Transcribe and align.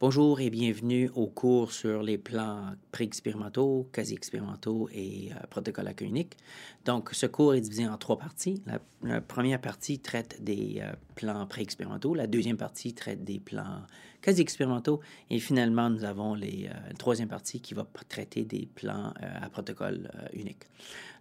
Bonjour 0.00 0.38
et 0.38 0.48
bienvenue 0.48 1.10
au 1.16 1.26
cours 1.26 1.72
sur 1.72 2.04
les 2.04 2.18
plans 2.18 2.76
pré-expérimentaux, 2.92 3.88
quasi-expérimentaux 3.92 4.88
et 4.92 5.30
euh, 5.32 5.46
protocoles 5.50 5.88
accueil 5.88 6.06
unique. 6.06 6.36
Donc, 6.84 7.10
ce 7.10 7.26
cours 7.26 7.56
est 7.56 7.60
divisé 7.60 7.88
en 7.88 7.98
trois 7.98 8.16
parties. 8.16 8.62
La, 9.02 9.20
première 9.20 9.60
partie 9.60 9.98
traite 9.98 10.40
des 10.40 10.78
euh, 10.82 10.92
plans 11.16 11.44
pré-expérimentaux, 11.46 12.14
la 12.14 12.28
deuxième 12.28 12.56
partie 12.56 12.94
traite 12.94 13.24
des 13.24 13.40
plans 13.40 13.82
quasi-expérimentaux 14.22 15.00
et 15.30 15.40
finalement, 15.40 15.90
nous 15.90 16.04
avons 16.04 16.36
euh, 16.36 16.68
la 16.68 16.94
troisième 16.96 17.28
partie 17.28 17.60
qui 17.60 17.74
va 17.74 17.84
traiter 18.08 18.44
des 18.44 18.68
plans 18.72 19.12
euh, 19.20 19.26
à 19.42 19.50
protocole 19.50 20.12
unique. 20.32 20.62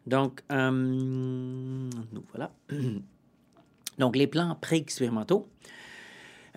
Donc, 0.05 0.43
nous 0.51 1.89
voilà. 2.29 2.51
Donc, 3.97 4.15
les 4.15 4.27
plans 4.27 4.55
pré-expérimentaux. 4.61 5.49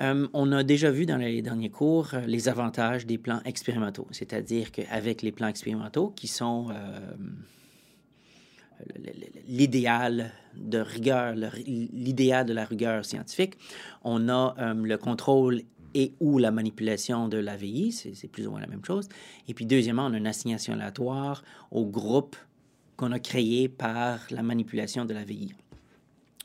Euh, 0.01 0.27
on 0.33 0.53
a 0.53 0.63
déjà 0.63 0.91
vu 0.91 1.05
dans 1.07 1.17
les 1.17 1.43
derniers 1.43 1.71
cours 1.71 2.15
euh, 2.15 2.21
les 2.27 2.49
avantages 2.49 3.07
des 3.07 3.19
plans 3.19 3.41
expérimentaux, 3.45 4.07
c'est-à-dire 4.13 4.73
qu'avec 4.73 5.23
les 5.23 5.33
plans 5.33 5.49
expérimentaux 5.49 6.13
qui 6.17 6.27
sont 6.27 6.69
euh, 6.71 7.13
l'idéal 9.47 10.33
de 10.57 10.79
rigueur, 10.79 11.35
l'idéal 11.67 12.47
de 12.47 12.55
la 12.55 12.65
rigueur 12.65 13.05
scientifique, 13.05 13.59
on 14.03 14.29
a 14.31 14.55
le 14.75 14.97
contrôle 14.97 15.63
et 15.93 16.15
ou 16.19 16.39
la 16.39 16.51
manipulation 16.51 17.29
de 17.29 17.37
l'AVI, 17.37 17.93
c'est 17.93 18.29
plus 18.29 18.47
ou 18.47 18.53
moins 18.53 18.61
la 18.61 18.67
même 18.67 18.85
chose. 18.85 19.09
Et 19.49 19.55
puis 19.55 19.67
deuxièmement, 19.67 20.07
on 20.07 20.15
a 20.15 20.17
une 20.17 20.27
assignation 20.27 20.73
aléatoire 20.73 21.45
au 21.71 21.85
groupe 21.85 22.37
qu'on 22.97 23.13
a 23.13 23.19
créé 23.19 23.69
par 23.69 24.21
la 24.31 24.43
manipulation 24.43 25.05
de 25.05 25.13
l'AVI. 25.13 25.53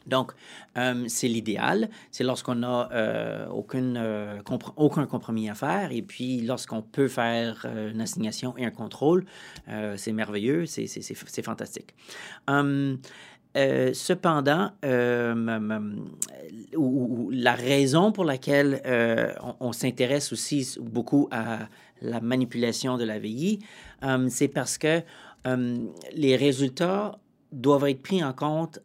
Donc, 0.06 0.34
euh, 0.78 1.06
c'est 1.08 1.28
l'idéal. 1.28 1.90
C'est 2.12 2.24
lorsqu'on 2.24 2.56
n'a 2.56 2.90
euh, 2.92 3.48
euh, 3.76 4.42
aucun 4.76 5.06
compromis 5.06 5.50
à 5.50 5.56
faire. 5.56 5.92
Et 5.92 6.02
puis, 6.02 6.42
lorsqu'on 6.42 6.82
peut 6.82 7.08
faire 7.08 7.66
une 7.66 8.02
assignation 8.02 8.58
et 8.58 8.66
un 8.66 8.72
contrôle, 8.72 9.26
c'est 9.96 10.12
merveilleux, 10.12 10.66
c'est 10.66 11.42
fantastique. 11.44 11.94
Cependant, 13.94 14.72
la 17.32 17.54
raison 17.54 18.12
pour 18.12 18.26
laquelle 18.26 18.82
on, 19.42 19.56
on 19.60 19.72
s'intéresse 19.72 20.34
aussi 20.34 20.78
beaucoup 20.82 21.28
à 21.32 21.68
la 22.02 22.20
manipulation 22.22 22.98
de 22.98 23.06
la 23.06 23.20
VI, 23.20 23.60
hum, 24.02 24.30
c'est 24.30 24.48
parce 24.48 24.78
que 24.78 25.02
hum, 25.46 25.92
les 26.14 26.36
résultats 26.36 27.18
doivent 27.52 27.88
être 27.88 28.02
pris 28.02 28.24
en 28.24 28.34
compte 28.34 28.80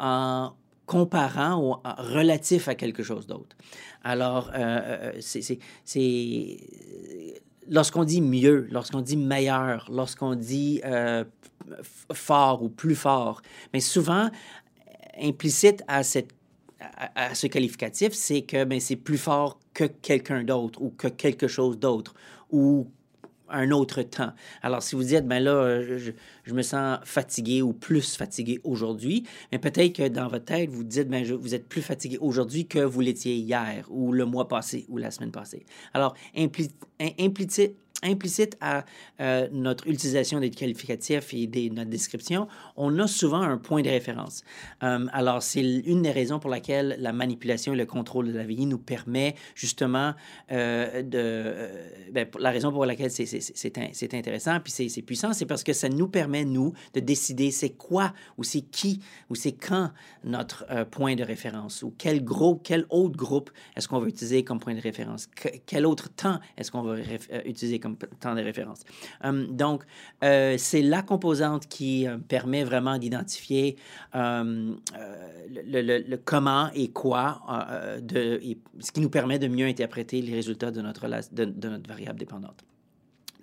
en 0.00 0.52
comparant 0.86 1.62
ou 1.62 1.72
en 1.72 1.94
relatif 1.98 2.66
à 2.66 2.74
quelque 2.74 3.04
chose 3.04 3.28
d'autre. 3.28 3.56
Alors, 4.02 4.50
euh, 4.54 5.12
euh, 5.14 5.20
c'est-. 5.20 6.58
Lorsqu'on 7.68 8.02
dit 8.02 8.20
mieux, 8.20 8.66
lorsqu'on 8.72 9.00
dit 9.00 9.16
meilleur, 9.16 9.88
lorsqu'on 9.92 10.34
dit 10.34 10.80
euh, 10.84 11.24
fort 12.12 12.64
ou 12.64 12.68
plus 12.68 12.96
fort, 12.96 13.42
mais 13.72 13.78
souvent, 13.78 14.30
implicite 15.20 15.84
à 15.86 16.02
ce 16.02 17.46
qualificatif, 17.46 18.12
c'est 18.12 18.42
que 18.42 18.64
ben, 18.64 18.80
c'est 18.80 18.96
plus 18.96 19.18
fort 19.18 19.60
que 19.72 19.84
quelqu'un 19.84 20.42
d'autre 20.42 20.82
ou 20.82 20.90
que 20.90 21.06
quelque 21.06 21.46
chose 21.46 21.78
d'autre 21.78 22.14
ou 22.50 22.90
un 23.50 23.70
autre 23.70 24.02
temps. 24.02 24.32
Alors, 24.62 24.82
si 24.82 24.94
vous 24.96 25.04
dites, 25.04 25.26
ben 25.26 25.42
là, 25.42 25.52
euh, 25.52 25.98
je, 26.44 26.54
me 26.54 26.62
sens 26.62 26.98
fatigué 27.04 27.62
ou 27.62 27.72
plus 27.72 28.16
fatigué 28.16 28.60
aujourd'hui, 28.64 29.24
mais 29.52 29.58
peut-être 29.58 29.92
que 29.94 30.08
dans 30.08 30.28
votre 30.28 30.44
tête, 30.44 30.70
vous 30.70 30.84
dites, 30.84 31.08
ben 31.08 31.24
je- 31.24 31.34
vous 31.34 31.54
êtes 31.54 31.68
plus 31.68 31.82
fatigué 31.82 32.18
aujourd'hui 32.20 32.66
que 32.66 32.80
vous 32.80 33.00
l'étiez 33.00 33.34
hier 33.36 33.84
ou 33.88 34.12
le 34.12 34.24
mois 34.24 34.48
passé 34.48 34.84
ou 34.88 34.98
la 34.98 35.10
semaine 35.10 35.30
passée. 35.32 35.64
Alors, 35.94 36.14
impli- 36.36 36.70
im- 37.00 37.10
implicite, 37.18 37.74
implicite 38.02 38.56
à 38.60 38.84
euh, 39.20 39.48
notre 39.52 39.86
utilisation 39.86 40.40
des 40.40 40.50
qualificatifs 40.50 41.34
et 41.34 41.46
de 41.46 41.74
notre 41.74 41.90
description, 41.90 42.48
on 42.76 42.98
a 42.98 43.06
souvent 43.06 43.42
un 43.42 43.58
point 43.58 43.82
de 43.82 43.88
référence. 43.90 44.42
Euh, 44.82 45.06
alors, 45.12 45.42
c'est 45.42 45.60
une 45.62 46.02
des 46.02 46.10
raisons 46.10 46.38
pour 46.38 46.50
laquelle 46.50 46.96
la 46.98 47.12
manipulation 47.12 47.72
et 47.74 47.76
le 47.76 47.86
contrôle 47.86 48.32
de 48.32 48.36
la 48.38 48.44
vie 48.44 48.66
nous 48.66 48.78
permet 48.78 49.34
justement 49.54 50.14
euh, 50.50 51.02
de... 51.02 52.12
ben, 52.12 52.26
la 52.38 52.50
raison 52.50 52.72
pour 52.72 52.86
laquelle 52.86 53.10
c'est- 53.10 53.26
c'est 53.26 53.40
c'est 53.40 53.78
in- 53.78 53.88
c'est 53.92 54.14
intéressant 54.14 54.58
puis 54.60 54.72
c'est 54.72 55.02
puissant, 55.02 55.32
c'est 55.32 55.46
parce 55.46 55.62
que 55.64 55.72
ça 55.72 55.88
nous 55.88 56.08
permet, 56.08 56.44
nous, 56.44 56.72
de 56.94 57.00
décider 57.00 57.50
c'est 57.50 57.70
quoi 57.70 58.12
ou 58.38 58.44
c'est 58.44 58.62
qui 58.62 59.00
ou 59.28 59.34
c'est 59.34 59.52
quand 59.52 59.90
notre 60.24 60.64
point 60.90 61.14
de 61.14 61.22
référence 61.24 61.82
ou 61.82 61.94
quel 61.98 62.24
groupe, 62.24 62.60
quel 62.64 62.86
autre 62.90 63.16
groupe 63.16 63.50
est-ce 63.76 63.88
qu'on 63.88 64.00
va 64.00 64.08
utiliser 64.08 64.44
comme 64.44 64.60
point 64.60 64.74
de 64.74 64.80
référence, 64.80 65.26
Que- 65.26 65.48
quel 65.66 65.86
autre 65.86 66.08
temps 66.14 66.38
est-ce 66.56 66.70
qu'on 66.70 66.82
va 66.82 66.96
utiliser 67.44 67.78
comme 67.78 67.89
p- 67.96 68.06
temps 68.20 68.34
de 68.34 68.42
référence. 68.42 68.80
Hum, 69.22 69.56
donc, 69.56 69.84
euh, 70.22 70.56
c'est 70.58 70.82
la 70.82 71.02
composante 71.02 71.66
qui 71.68 72.06
euh, 72.06 72.18
permet 72.18 72.64
vraiment 72.64 72.98
d'identifier 72.98 73.76
euh, 74.14 74.74
euh, 74.98 75.46
le, 75.66 76.16
comment 76.16 76.70
et 76.74 76.88
quoi, 76.90 77.42
de, 78.02 78.40
ce 78.80 78.92
qui 78.92 79.00
nous 79.00 79.10
permet 79.10 79.38
de 79.38 79.48
mieux 79.48 79.66
interpréter 79.66 80.20
les 80.22 80.34
résultats 80.34 80.70
de 80.70 80.80
notre, 80.80 81.06
de 81.32 81.68
notre 81.68 81.88
variable 81.88 82.18
dépendante. 82.18 82.64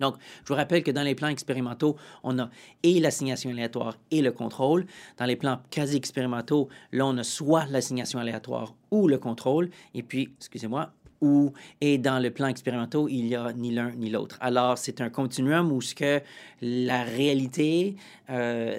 Donc, 0.00 0.14
je 0.44 0.48
vous 0.48 0.54
rappelle 0.54 0.84
que 0.84 0.92
dans 0.92 1.02
les 1.02 1.16
plans 1.16 1.28
expérimentaux, 1.28 1.96
on 2.22 2.38
a 2.38 2.50
et 2.84 3.00
l'assignation 3.00 3.50
aléatoire 3.50 3.96
et 4.12 4.22
le 4.22 4.30
contrôle. 4.30 4.86
Dans 5.16 5.24
les 5.24 5.34
plans 5.34 5.60
quasi-expérimentaux, 5.70 6.68
là, 6.92 7.04
on 7.04 7.18
a 7.18 7.24
soit 7.24 7.66
l'assignation 7.66 8.20
aléatoire 8.20 8.74
ou 8.92 9.08
le 9.08 9.18
contrôle. 9.18 9.70
Et 9.94 10.04
puis, 10.04 10.32
excusez-moi, 10.38 10.92
ou, 11.20 11.52
et 11.80 11.98
dans 11.98 12.18
le 12.18 12.30
plan 12.30 12.46
expérimentaux, 12.48 13.08
il 13.08 13.26
n'y 13.26 13.34
a 13.34 13.52
ni 13.52 13.72
l'un 13.72 13.90
ni 13.92 14.10
l'autre. 14.10 14.36
Alors, 14.40 14.78
c'est 14.78 15.00
un 15.00 15.10
continuum 15.10 15.72
où 15.72 15.80
ce 15.80 15.94
que 15.94 16.20
la 16.60 17.02
réalité 17.02 17.96
euh, 18.30 18.78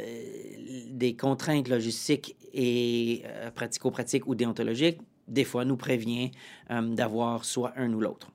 des 0.89 1.15
contraintes 1.15 1.67
logistiques 1.67 2.35
et 2.53 3.23
euh, 3.25 3.51
pratico-pratiques 3.51 4.27
ou 4.27 4.35
déontologiques, 4.35 4.99
des 5.27 5.43
fois, 5.43 5.65
nous 5.65 5.77
prévient 5.77 6.31
euh, 6.71 6.81
d'avoir 6.81 7.45
soit 7.45 7.73
un 7.75 7.93
ou 7.93 7.99
l'autre. 7.99 8.31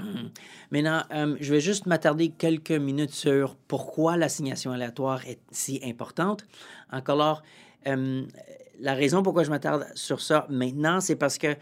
Maintenant, 0.70 1.02
je 1.40 1.52
vais 1.52 1.60
juste 1.60 1.86
m'attarder 1.86 2.30
quelques 2.30 2.72
minutes 2.72 3.12
sur 3.12 3.54
pourquoi 3.68 4.16
l'assignation 4.16 4.72
aléatoire 4.72 5.26
est 5.28 5.40
si 5.50 5.80
importante. 5.84 6.44
Encore 6.90 7.16
là, 7.16 7.42
la 8.80 8.94
raison 8.94 9.22
pourquoi 9.22 9.44
je 9.44 9.50
m'attarde 9.50 9.86
sur 9.94 10.20
ça 10.20 10.46
maintenant, 10.50 11.00
c'est 11.00 11.16
parce 11.16 11.38
que 11.38 11.54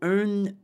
une, 0.00 0.54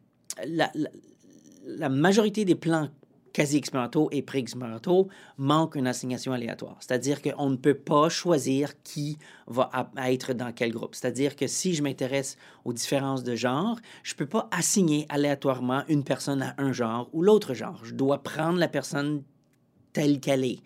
la, 0.47 1.89
majorité 1.89 2.45
des 2.45 2.55
plans 2.55 2.89
quasi-expérimentaux 3.33 4.09
et 4.13 4.23
pré-expérimentaux 4.23 5.09
manquent 5.39 5.75
une 5.75 5.89
assignation 5.89 6.33
aléatoire. 6.33 6.77
C'est-à-dire 6.79 7.21
qu'on 7.21 7.51
ne 7.51 7.57
peut 7.57 7.75
pas 7.75 8.09
choisir 8.09 8.81
qui 8.83 9.19
va 9.49 9.91
être 10.07 10.35
dans 10.35 10.53
quel 10.53 10.71
groupe. 10.71 10.95
C'est-à-dire 10.95 11.35
que 11.35 11.49
si 11.49 11.75
je 11.75 11.83
m'intéresse 11.83 12.37
aux 12.65 12.73
différences 12.73 13.25
de 13.25 13.35
genre, 13.35 13.79
je 14.05 14.15
ne 14.15 14.19
peux 14.19 14.27
pas 14.27 14.49
assigner 14.53 15.07
aléatoirement 15.09 15.83
une 15.89 16.05
personne 16.05 16.43
à 16.43 16.55
un 16.59 16.73
genre 16.73 17.11
ou 17.13 17.23
l'autre 17.23 17.55
genre. 17.55 17.85
Je 17.85 17.95
dois 17.95 18.23
prendre 18.23 18.59
la 18.59 18.69
personne 18.69 19.25
telle 19.93 20.21
qu'elle 20.21 20.45
est. 20.45 20.61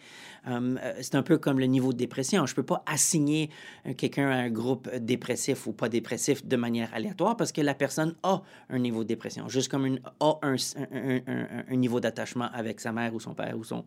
Hum, 0.47 0.79
euh, 0.83 0.95
c'est 1.01 1.15
un 1.15 1.23
peu 1.23 1.39
comme 1.39 1.59
le 1.59 1.67
niveau 1.67 1.93
de 1.93 1.99
dépression. 1.99 2.47
Je 2.47 2.53
ne 2.53 2.57
peux 2.57 2.63
pas 2.63 2.83
assigner 2.87 3.51
euh, 3.87 3.95
quelqu'un 3.95 4.29
à 4.29 4.35
un 4.35 4.51
groupe 4.51 4.89
dépressif 4.97 5.67
ou 5.67 5.73
pas 5.73 5.89
dépressif 5.89 6.45
de 6.45 6.57
manière 6.57 6.93
aléatoire 6.95 7.37
parce 7.37 7.53
que 7.53 7.61
la 7.61 7.75
personne 7.75 8.15
a 8.23 8.43
un 8.71 8.79
niveau 8.79 9.03
de 9.03 9.09
dépression, 9.09 9.49
juste 9.49 9.69
comme 9.69 9.87
une 9.87 10.01
a 10.21 10.39
un, 10.43 11.77
niveau 11.77 12.01
d'attachement 12.01 12.49
avec 12.53 12.81
sa 12.81 12.93
mère 12.93 13.15
ou 13.15 13.21
son 13.21 13.35
père 13.35 13.57
ou 13.57 13.65
son, 13.65 13.85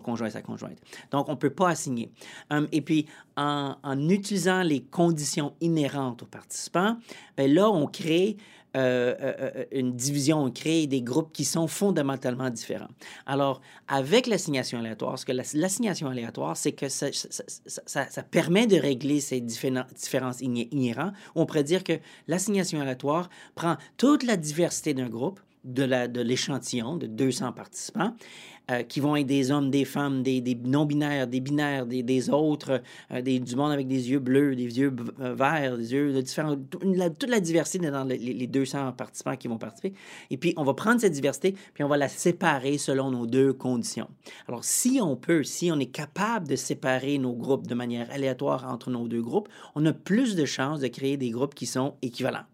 conjoint, 0.00 0.30
sa 0.30 0.42
conjointe. 0.42 0.78
Donc, 1.10 1.28
on 1.28 1.32
ne 1.32 1.36
peut 1.36 1.50
pas 1.50 1.70
assigner. 1.70 2.10
Hum, 2.50 2.68
et 2.72 2.80
puis, 2.80 3.06
en, 3.36 3.76
utilisant 4.08 4.62
les 4.62 4.82
conditions 4.82 5.54
inhérentes 5.60 6.22
aux 6.22 6.26
participants, 6.26 6.96
ben 7.36 7.52
là, 7.52 7.68
on 7.70 7.86
crée 7.86 8.36
euh, 8.76 9.64
une 9.72 9.96
division, 9.96 10.44
on 10.44 10.50
crée 10.50 10.86
des 10.86 11.00
groupes 11.00 11.32
qui 11.32 11.44
sont 11.44 11.66
fondamentalement 11.66 12.50
différents. 12.50 12.90
Alors, 13.24 13.62
avec 13.88 14.26
l'assignation 14.26 14.78
aléatoire, 14.78 15.18
ce 15.18 15.24
que 15.24 15.32
l'assignation 15.56 16.08
aléatoire, 16.08 16.56
c'est 16.56 16.72
que 16.72 16.88
ça, 16.88 18.22
permet 18.30 18.66
de 18.66 18.76
régler 18.76 19.20
ces 19.20 19.40
différences 19.40 20.40
inhérentes. 20.40 21.14
On 21.34 21.46
pourrait 21.46 21.64
dire 21.64 21.84
que 21.84 21.98
l'assignation 22.28 22.80
aléatoire 22.80 23.28
prend 23.54 23.76
toute 23.96 24.22
la 24.22 24.36
diversité 24.36 24.94
d'un 24.94 25.08
groupe, 25.08 25.40
de 25.66 26.20
l'échantillon 26.20 26.96
de, 26.96 27.06
de 27.06 27.12
200 27.12 27.52
participants, 27.52 28.14
euh, 28.68 28.82
qui 28.82 28.98
vont 28.98 29.14
être 29.14 29.28
des 29.28 29.52
hommes, 29.52 29.70
des 29.70 29.84
femmes, 29.84 30.24
des, 30.24 30.58
non-binaires, 30.64 31.28
des 31.28 31.38
binaires, 31.38 31.86
des, 31.86 32.30
autres, 32.30 32.82
euh, 33.12 33.22
des, 33.22 33.38
du 33.38 33.54
monde 33.54 33.70
avec 33.70 33.86
des 33.86 34.10
yeux 34.10 34.18
bleus, 34.18 34.56
des 34.56 34.80
yeux 34.80 34.92
euh, 35.20 35.34
verts, 35.34 35.76
des 35.76 35.92
yeux 35.92 36.12
de 36.12 36.20
différents, 36.20 36.56
toute 36.56 37.30
la 37.30 37.38
diversité 37.38 37.88
dans 37.92 38.02
les, 38.02 38.18
les, 38.18 38.46
200 38.48 38.90
participants 38.94 39.36
qui 39.36 39.46
vont 39.46 39.56
participer. 39.56 39.92
Et 40.30 40.36
puis, 40.36 40.52
on 40.56 40.64
va 40.64 40.74
prendre 40.74 41.00
cette 41.00 41.12
diversité, 41.12 41.54
puis 41.74 41.84
on 41.84 41.88
va 41.88 41.96
la 41.96 42.08
séparer 42.08 42.76
selon 42.76 43.12
nos 43.12 43.28
deux 43.28 43.52
conditions. 43.52 44.08
Alors, 44.48 44.64
si 44.64 44.98
on 45.00 45.14
peut, 45.14 45.44
si 45.44 45.70
on 45.70 45.78
est 45.78 45.86
capable 45.86 46.48
de 46.48 46.56
séparer 46.56 47.18
nos 47.18 47.34
groupes 47.34 47.68
de 47.68 47.74
manière 47.76 48.10
aléatoire 48.10 48.66
entre 48.68 48.90
nos 48.90 49.06
deux 49.06 49.22
groupes, 49.22 49.48
on 49.76 49.86
a 49.86 49.92
plus 49.92 50.34
de 50.34 50.44
chances 50.44 50.80
de 50.80 50.88
créer 50.88 51.16
des 51.16 51.30
groupes 51.30 51.54
qui 51.54 51.66
sont 51.66 51.94
équivalents. 52.02 52.46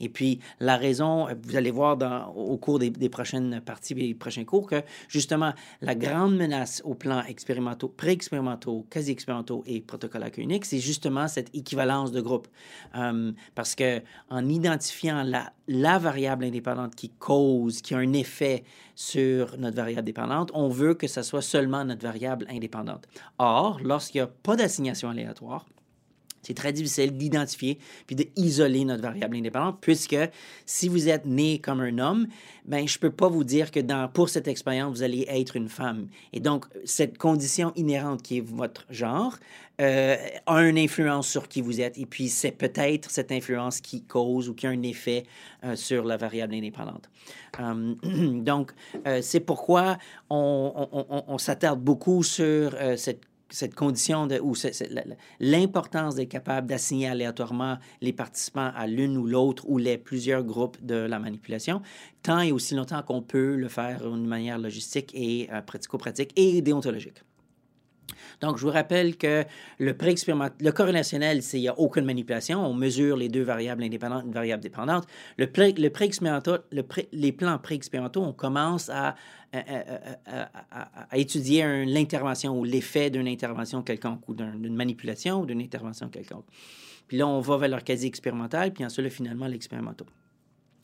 Et 0.00 0.08
puis, 0.08 0.40
la 0.60 0.76
raison, 0.76 1.28
vous 1.42 1.56
allez 1.56 1.70
voir 1.70 1.96
au 2.36 2.56
cours 2.56 2.78
des, 2.78 3.08
prochaines 3.08 3.60
parties, 3.60 3.94
des 3.94 4.14
prochains 4.14 4.44
cours, 4.44 4.68
que 4.68 4.82
justement, 5.08 5.52
la 5.80 5.94
grande 5.94 6.36
menace 6.36 6.82
au 6.84 6.94
plan 6.94 7.22
expérimentaux, 7.24 7.88
pré-expérimentaux, 7.88 8.86
quasi-expérimentaux 8.90 9.62
et 9.66 9.80
protocolaires 9.80 10.30
unique, 10.38 10.64
c'est 10.64 10.78
justement 10.78 11.28
cette 11.28 11.54
équivalence 11.54 12.12
de 12.12 12.20
groupe. 12.20 12.48
Euh, 12.96 13.32
parce 13.54 13.74
que 13.74 14.00
en 14.28 14.48
identifiant 14.48 15.22
la, 15.22 15.52
la 15.68 15.98
variable 15.98 16.44
indépendante 16.44 16.94
qui 16.94 17.10
cause, 17.10 17.80
qui 17.82 17.94
a 17.94 17.98
un 17.98 18.12
effet 18.12 18.64
sur 18.94 19.56
notre 19.58 19.76
variable 19.76 20.04
dépendante, 20.04 20.50
on 20.54 20.68
veut 20.68 20.94
que 20.94 21.06
ce 21.06 21.22
soit 21.22 21.42
seulement 21.42 21.84
notre 21.84 22.02
variable 22.02 22.46
indépendante. 22.50 23.06
Or, 23.38 23.80
lorsqu'il 23.82 24.20
n'y 24.20 24.24
a 24.24 24.26
pas 24.26 24.56
d'assignation 24.56 25.08
aléatoire, 25.08 25.66
c'est 26.42 26.54
très 26.54 26.72
difficile 26.72 27.16
d'identifier 27.16 27.78
puis 28.06 28.16
d'isoler 28.16 28.84
notre 28.84 29.02
variable 29.02 29.36
indépendante, 29.36 29.78
puisque 29.80 30.16
si 30.66 30.88
vous 30.88 31.08
êtes 31.08 31.26
né 31.26 31.58
comme 31.58 31.80
un 31.80 31.98
homme, 31.98 32.26
ben 32.64 32.86
je 32.86 32.96
ne 32.96 33.00
peux 33.00 33.10
pas 33.10 33.28
vous 33.28 33.44
dire 33.44 33.70
que 33.70 33.80
pour 34.08 34.28
cette 34.28 34.48
expérience, 34.48 34.96
vous 34.96 35.02
allez 35.02 35.26
être 35.28 35.56
une 35.56 35.68
femme. 35.68 36.08
Et 36.32 36.40
donc, 36.40 36.66
cette 36.84 37.18
condition 37.18 37.72
inhérente 37.76 38.22
qui 38.22 38.38
est 38.38 38.40
votre 38.40 38.86
genre 38.90 39.36
euh, 39.80 40.16
a 40.46 40.62
une 40.62 40.78
influence 40.78 41.28
sur 41.28 41.48
qui 41.48 41.62
vous 41.62 41.80
êtes. 41.80 41.96
Et 41.96 42.04
puis, 42.04 42.28
c'est 42.28 42.50
peut-être 42.50 43.10
cette 43.10 43.32
influence 43.32 43.80
qui 43.80 44.02
cause 44.02 44.48
ou 44.48 44.54
qui 44.54 44.66
a 44.66 44.70
un 44.70 44.82
effet 44.82 45.24
euh, 45.64 45.74
sur 45.74 46.04
la 46.04 46.16
variable 46.16 46.54
indépendante. 46.54 47.08
Euh, 47.58 47.94
donc, 48.40 48.72
c'est 49.20 49.40
pourquoi 49.40 49.98
on, 50.30 50.88
on, 50.92 51.24
on 51.26 51.38
s'attarde 51.38 51.80
beaucoup 51.80 52.22
sur 52.22 52.74
cette 52.96 53.29
cette 53.50 53.74
condition 53.74 54.26
de, 54.26 54.38
ou 54.40 54.54
l'importance 55.40 56.14
d'être 56.14 56.28
capable 56.28 56.66
d'assigner 56.66 57.08
aléatoirement 57.08 57.78
les 58.00 58.12
participants 58.12 58.70
à 58.74 58.86
l'une 58.86 59.16
ou 59.16 59.26
l'autre 59.26 59.64
ou 59.68 59.78
les 59.78 59.98
plusieurs 59.98 60.42
groupes 60.42 60.78
de 60.84 60.94
la 60.94 61.18
manipulation, 61.18 61.82
tant 62.22 62.40
et 62.40 62.52
aussi 62.52 62.74
longtemps 62.74 63.02
qu'on 63.02 63.22
peut 63.22 63.56
le 63.56 63.68
faire 63.68 64.00
d'une 64.02 64.26
manière 64.26 64.58
logistique 64.58 65.10
et 65.14 65.48
euh, 65.52 65.60
pratico-pratique 65.62 66.32
et 66.36 66.62
déontologique. 66.62 67.22
Donc, 68.40 68.56
je 68.58 68.62
vous 68.62 68.72
rappelle 68.72 69.16
que 69.16 69.44
le, 69.78 69.96
pré 69.96 70.14
le 70.60 70.70
corrélationnel, 70.70 71.42
c'est 71.42 71.58
il 71.58 71.62
n'y 71.62 71.68
a 71.68 71.78
aucune 71.78 72.04
manipulation. 72.04 72.64
On 72.64 72.74
mesure 72.74 73.16
les 73.16 73.28
deux 73.28 73.42
variables 73.42 73.82
indépendantes, 73.82 74.24
une 74.24 74.32
variable 74.32 74.62
dépendante. 74.62 75.06
Le, 75.36 75.50
pré, 75.50 75.72
le, 75.72 75.90
le 76.72 76.84
les 77.12 77.32
plans 77.32 77.58
pré-expérimentaux, 77.58 78.22
on 78.22 78.32
commence 78.32 78.88
à, 78.90 79.14
étudier 81.12 81.84
l'intervention 81.84 82.56
ou 82.56 82.64
l'effet 82.64 83.10
d'une 83.10 83.26
intervention 83.26 83.82
quelconque 83.82 84.28
ou 84.28 84.34
d'une 84.34 84.76
manipulation 84.76 85.40
ou 85.40 85.46
d'une 85.46 85.60
intervention 85.60 86.08
quelconque. 86.08 86.44
Puis 87.08 87.16
là, 87.18 87.26
on 87.26 87.40
va 87.40 87.56
vers 87.56 87.68
leur 87.68 87.82
quasi 87.82 88.06
expérimental, 88.06 88.72
puis 88.72 88.84
ensuite, 88.84 89.08
finalement, 89.08 89.48
l'expérimental. 89.48 90.06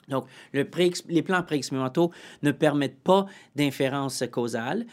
Donc, 0.08 0.26
le 0.52 0.68
les 1.08 1.22
plans 1.22 1.42
pré-expérimentaux 1.42 2.10
ne 2.42 2.50
permettent 2.50 3.00
pas 3.00 3.26
d'inférence 3.54 4.24
causale. 4.30 4.86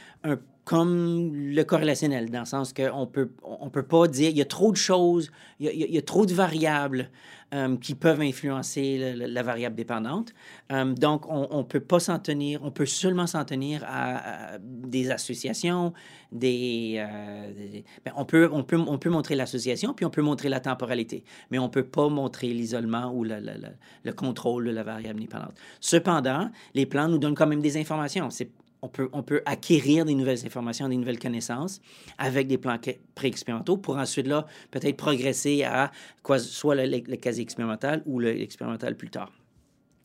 Comme 0.66 1.34
le 1.34 1.64
corrélationnel, 1.64 2.30
dans 2.30 2.40
le 2.40 2.46
sens 2.46 2.72
qu'on 2.74 3.06
peut, 3.06 3.32
on 3.44 3.70
peut 3.70 3.84
pas 3.84 4.08
dire, 4.08 4.30
il 4.30 4.38
y 4.38 4.42
a 4.42 4.46
trop 4.46 4.72
de 4.72 4.78
choses, 4.78 5.30
il 5.60 5.68
y 5.70 5.98
a, 5.98 6.02
trop 6.02 6.26
de 6.26 6.34
variables 6.34 7.10
euh, 7.54 7.76
qui 7.76 7.96
peuvent 7.96 8.22
influencer 8.22 9.14
la, 9.14 9.44
variable 9.44 9.76
dépendante. 9.76 10.34
Euh, 10.72 10.94
donc, 10.94 11.30
on 11.30 11.58
ne 11.58 11.64
peut 11.64 11.82
pas 11.82 12.00
s'en 12.00 12.18
tenir, 12.18 12.62
on 12.64 12.72
peut 12.72 12.86
seulement 12.86 13.28
s'en 13.28 13.44
tenir 13.44 13.84
à, 13.86 14.58
des 14.60 15.12
associations, 15.12 15.94
des... 16.32 16.96
Euh, 16.98 17.82
ben, 18.06 18.14
on, 18.16 18.24
peut, 18.24 18.50
on, 18.52 18.64
peut, 18.64 18.78
on 18.78 18.98
peut 18.98 19.10
montrer 19.10 19.36
l'association, 19.36 19.94
puis 19.94 20.06
on 20.06 20.10
peut 20.10 20.22
montrer 20.22 20.48
la 20.48 20.62
temporalité, 20.62 21.26
mais 21.52 21.60
on 21.60 21.64
ne 21.64 21.72
peut 21.72 21.86
pas 21.86 22.08
montrer 22.08 22.54
l'isolement 22.54 23.14
ou 23.14 23.26
le 23.26 24.12
contrôle 24.14 24.66
de 24.66 24.72
la 24.72 24.84
variable 24.84 25.20
dépendante. 25.20 25.56
Cependant, 25.82 26.50
les 26.74 26.86
plans 26.86 27.10
nous 27.10 27.18
donnent 27.18 27.36
quand 27.36 27.48
même 27.48 27.62
des 27.62 27.76
informations. 27.76 28.30
C'est 28.30 28.50
on 28.84 29.24
peut, 29.24 29.42
acquérir 29.46 30.06
des 30.06 30.14
nouvelles 30.14 30.46
informations, 30.46 30.90
des 30.90 30.98
nouvelles 30.98 31.20
connaissances 31.20 31.80
avec 32.18 32.48
des 32.48 32.58
plans 32.58 32.78
pré-expérimentaux 33.16 33.78
pour 33.78 33.98
ensuite, 33.98 34.28
là, 34.28 34.46
peut-être 34.72 34.98
progresser 34.98 35.64
à 35.64 35.92
quoi, 36.22 36.38
soit 36.38 36.76
le, 36.76 36.86
le 36.86 37.16
quasi-expérimental 37.16 38.04
ou 38.06 38.20
l'expérimental 38.20 38.96
plus 38.98 39.10
tard. 39.10 39.32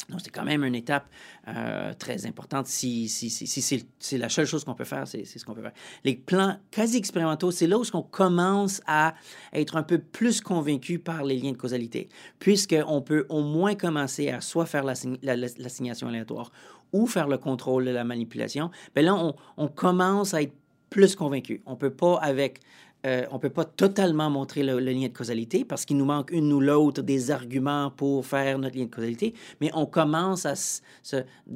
Donc, 0.09 0.21
c'est 0.23 0.31
quand 0.31 0.45
même 0.45 0.65
une 0.65 0.75
étape 0.75 1.07
euh, 1.49 1.93
très 1.93 2.25
importante. 2.25 2.67
Si, 2.67 3.09
si, 3.09 3.29
si, 3.29 3.87
c'est 3.99 4.19
la 4.19 4.31
seule 4.31 4.47
chose 4.47 4.65
qu'on 4.65 4.75
peut 4.75 4.85
faire, 4.85 5.07
c'est 5.07 5.25
ce 5.27 5.45
qu'on 5.45 5.53
peut 5.53 5.61
faire. 5.61 5.75
Les 6.03 6.17
plans 6.17 6.57
quasi-expérimentaux, 6.71 7.51
c'est 7.51 7.67
là 7.67 7.79
où 7.79 7.85
on 7.93 8.03
commence 8.03 8.81
à 8.87 9.15
être 9.53 9.77
un 9.77 9.83
peu 9.83 9.99
plus 9.99 10.41
convaincu 10.41 10.99
par 10.99 11.25
les 11.25 11.37
liens 11.37 11.53
de 11.53 11.59
causalité, 11.59 12.09
puisqu'on 12.39 13.03
peut 13.03 13.27
au 13.29 13.43
moins 13.43 13.75
commencer 13.75 14.31
à 14.31 14.41
soit 14.41 14.65
faire 14.65 14.85
l'assignation 14.85 16.09
aléatoire 16.09 16.53
ou 16.93 17.07
faire 17.07 17.29
le 17.29 17.39
contrôle 17.39 17.85
de 17.85 17.91
la 17.91 18.05
manipulation, 18.05 18.71
bien 18.95 19.05
là, 19.05 19.35
on, 19.57 19.69
commence 19.69 20.35
à 20.35 20.43
être 20.43 20.55
plus 20.91 21.15
convaincu. 21.15 21.63
On 21.67 21.73
ne 21.73 21.77
peut 21.77 21.91
pas 21.91 22.17
avec... 22.17 22.61
Euh, 23.07 23.25
on 23.31 23.39
peut 23.39 23.51
pas 23.51 23.65
totalement 23.65 24.29
montrer 24.29 24.65
le, 24.65 24.81
lien 24.81 25.07
de 25.07 25.13
causalité 25.13 25.65
parce 25.65 25.85
qu'il 25.85 25.97
nous 25.97 26.05
manque 26.05 26.33
une 26.33 26.53
ou 26.53 26.59
l'autre 26.59 27.01
des 27.01 27.31
arguments 27.31 27.93
pour 27.93 28.27
faire 28.27 28.59
notre 28.59 28.77
lien 28.77 28.87
de 28.87 28.91
causalité, 28.91 29.35
mais 29.61 29.71
on 29.73 29.87
commence 29.87 30.47
à... 30.47 30.55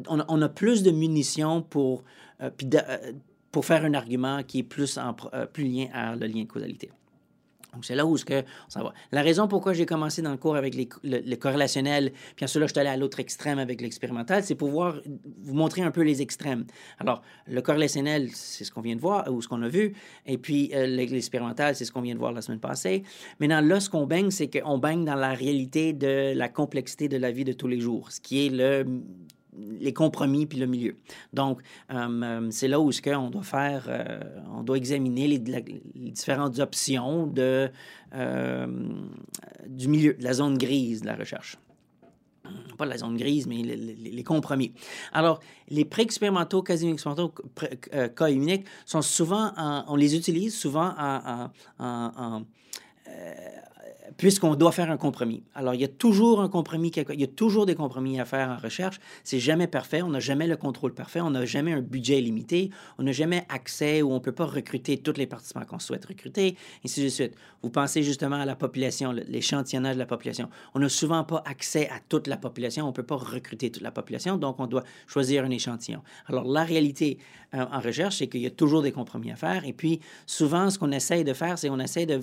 On, 0.09 0.41
a 0.43 0.49
plus 0.49 0.85
de 0.85 0.93
munitions 0.93 1.61
pour, 1.61 2.05
euh, 2.43 2.51
euh, 2.75 3.13
pour 3.51 3.65
faire 3.65 3.85
un 3.85 3.95
argument 3.95 4.45
qui 4.45 4.61
est 4.61 4.63
plus, 4.63 4.99
en, 4.99 5.15
plus 5.53 5.65
lien 5.65 5.87
à 5.93 6.15
le 6.15 6.27
lien 6.27 6.43
de 6.43 6.49
causalité. 6.49 6.91
Donc, 7.73 7.85
c'est 7.87 7.95
là 7.95 8.05
où 8.05 8.17
que 8.17 8.45
ça 8.69 8.83
va. 8.83 8.93
La 9.13 9.23
raison 9.23 9.49
pourquoi 9.49 9.73
j'ai 9.73 9.87
commencé 9.87 10.21
dans 10.21 10.31
le 10.31 10.37
cours 10.37 10.57
avec 10.57 10.75
les, 10.75 10.89
le, 11.05 11.35
corrélationnel, 11.37 12.13
puis 12.37 12.45
ensuite 12.45 12.61
là, 12.61 12.67
je 12.67 12.73
suis 12.73 12.81
allé 12.81 12.91
à 12.91 12.97
l'autre 12.99 13.19
extrême 13.19 13.59
avec 13.59 13.81
l'expérimental, 13.81 14.45
c'est 14.45 14.55
pour 14.55 14.69
voir, 14.69 15.01
vous 15.43 15.55
montrer 15.55 15.83
un 15.83 15.91
peu 15.91 16.03
les 16.03 16.21
extrêmes. 16.21 16.67
Alors, 16.99 17.23
le 17.47 17.63
corrélationnel, 17.63 18.29
c'est 18.35 18.65
ce 18.65 18.71
qu'on 18.71 18.83
vient 18.83 18.95
de 18.95 19.01
voir, 19.01 19.33
ou 19.33 19.41
ce 19.41 19.49
qu'on 19.49 19.63
a 19.63 19.69
vu, 19.69 19.95
et 20.27 20.37
puis 20.37 20.71
euh, 20.75 20.87
l'expérimental, 20.87 21.75
c'est 21.75 21.87
ce 21.87 21.93
qu'on 21.93 22.03
vient 22.03 22.15
de 22.15 22.19
voir 22.19 22.33
la 22.33 22.43
semaine 22.43 22.61
passée. 22.61 23.05
Maintenant, 23.41 23.63
là, 23.63 23.81
ce 23.81 23.89
qu'on 23.89 24.07
baigne, 24.07 24.31
c'est 24.31 24.49
qu'on 24.49 24.77
baigne 24.77 25.05
dans 25.07 25.15
la 25.15 25.33
réalité 25.33 25.95
de 25.95 26.35
la 26.37 26.49
complexité 26.49 27.09
de 27.09 27.17
la 27.17 27.31
vie 27.31 27.45
de 27.45 27.53
tous 27.53 27.69
les 27.69 27.81
jours, 27.81 28.13
ce 28.13 28.21
qui 28.21 28.47
est 28.47 28.51
le 28.51 28.85
les 29.59 29.93
compromis 29.93 30.47
puis 30.47 30.59
le 30.59 30.67
milieu. 30.67 30.97
Donc, 31.33 31.61
euh, 31.91 32.23
euh, 32.23 32.49
c'est 32.51 32.69
là 32.69 32.81
où 32.81 32.91
ce 32.93 33.03
qu'on 33.03 33.31
doit 33.31 33.43
faire, 33.43 33.85
euh, 33.89 34.21
on 34.55 34.63
doit 34.63 34.77
examiner 34.77 35.29
les, 35.29 35.39
différentes 35.39 36.59
options 36.59 37.27
de, 37.27 37.71
du 39.67 39.89
milieu, 39.89 40.15
de 40.15 40.25
la 40.25 40.33
zone 40.35 40.59
grise 40.59 41.03
de 41.03 41.07
la 41.07 41.17
recherche. 41.17 41.59
Pas 42.77 42.87
la 42.87 42.99
zone 42.99 43.17
grise, 43.17 43.47
mais 43.47 43.63
les, 43.63 44.25
compromis. 44.25 44.73
Alors, 45.13 45.41
les 45.69 45.85
pré-expérimentaux, 45.85 46.63
quasi-expérimentaux, 46.63 47.33
cas 48.17 48.31
uniques 48.31 48.67
sont 48.85 49.01
souvent, 49.01 49.53
on 49.87 49.97
les 49.97 50.17
utilise 50.17 50.55
souvent 50.55 50.93
en, 50.99 51.51
en 51.79 52.43
puisqu'on 54.17 54.55
doit 54.55 54.73
faire 54.73 54.91
un 54.91 54.97
compromis. 54.97 55.45
Alors, 55.55 55.75
il 55.75 55.81
y 55.81 55.85
a 55.85 55.89
toujours 55.89 56.41
un 56.41 56.49
compromis, 56.49 56.91
il 56.91 57.21
y 57.21 57.25
a 57.25 57.27
toujours 57.29 57.67
des 57.67 57.75
compromis 57.75 58.21
à 58.21 58.25
faire 58.25 58.49
en 58.49 58.57
recherche. 58.57 58.99
C'est 59.25 59.39
jamais 59.39 59.67
parfait, 59.67 60.03
on 60.03 60.11
n'a 60.11 60.21
jamais 60.21 60.47
le 60.47 60.57
contrôle 60.57 60.95
parfait, 60.95 61.21
on 61.21 61.31
n'a 61.31 61.45
jamais 61.45 61.73
un 61.73 61.81
budget 61.81 62.21
limité, 62.21 62.71
on 62.99 63.05
n'a 63.05 63.13
jamais 63.13 63.47
accès 63.49 64.03
ou 64.03 64.11
on 64.11 64.15
ne 64.15 64.19
peut 64.21 64.33
pas 64.33 64.47
recruter 64.47 64.99
tous 64.99 65.17
les 65.17 65.27
participants 65.27 65.65
qu'on 65.65 65.79
souhaite 65.79 66.05
recruter, 66.05 66.49
et 66.49 66.57
ainsi 66.85 67.05
de 67.05 67.09
suite. 67.09 67.35
Vous 67.63 67.71
pensez 67.71 68.03
justement 68.03 68.37
à 68.37 68.45
la 68.45 68.57
population, 68.57 69.13
l'échantillonnage 69.13 69.95
de 69.95 70.01
la 70.01 70.07
population. 70.07 70.49
On 70.75 70.81
n'a 70.81 70.89
souvent 70.89 71.25
pas 71.25 71.43
accès 71.47 71.89
à 71.89 72.01
toute 72.09 72.27
la 72.27 72.37
population, 72.37 72.85
on 72.85 72.89
ne 72.89 72.93
peut 72.93 73.03
pas 73.03 73.17
recruter 73.17 73.71
toute 73.71 73.83
la 73.83 73.93
population, 73.93 74.37
donc 74.37 74.59
on 74.59 74.67
doit 74.67 74.85
choisir 75.07 75.45
un 75.45 75.51
échantillon. 75.51 76.03
Alors, 76.27 76.45
la 76.45 76.65
réalité 76.65 77.19
euh, 77.55 77.65
en 77.71 77.81
recherche, 77.81 78.17
c'est 78.17 78.27
qu'il 78.27 78.41
y 78.41 78.47
a 78.47 78.51
toujours 78.51 78.83
des 78.83 78.93
compromis 78.93 79.31
à 79.31 79.37
faire, 79.37 79.65
et 79.65 79.73
puis 79.73 80.01
souvent, 80.27 80.71
ce 80.71 80.79
qu'on 80.79 80.91
essaye 80.91 81.25
de 81.25 81.33
faire, 81.33 81.59
c'est 81.59 81.71
on 81.71 81.79
essaye 81.79 82.07
de 82.07 82.21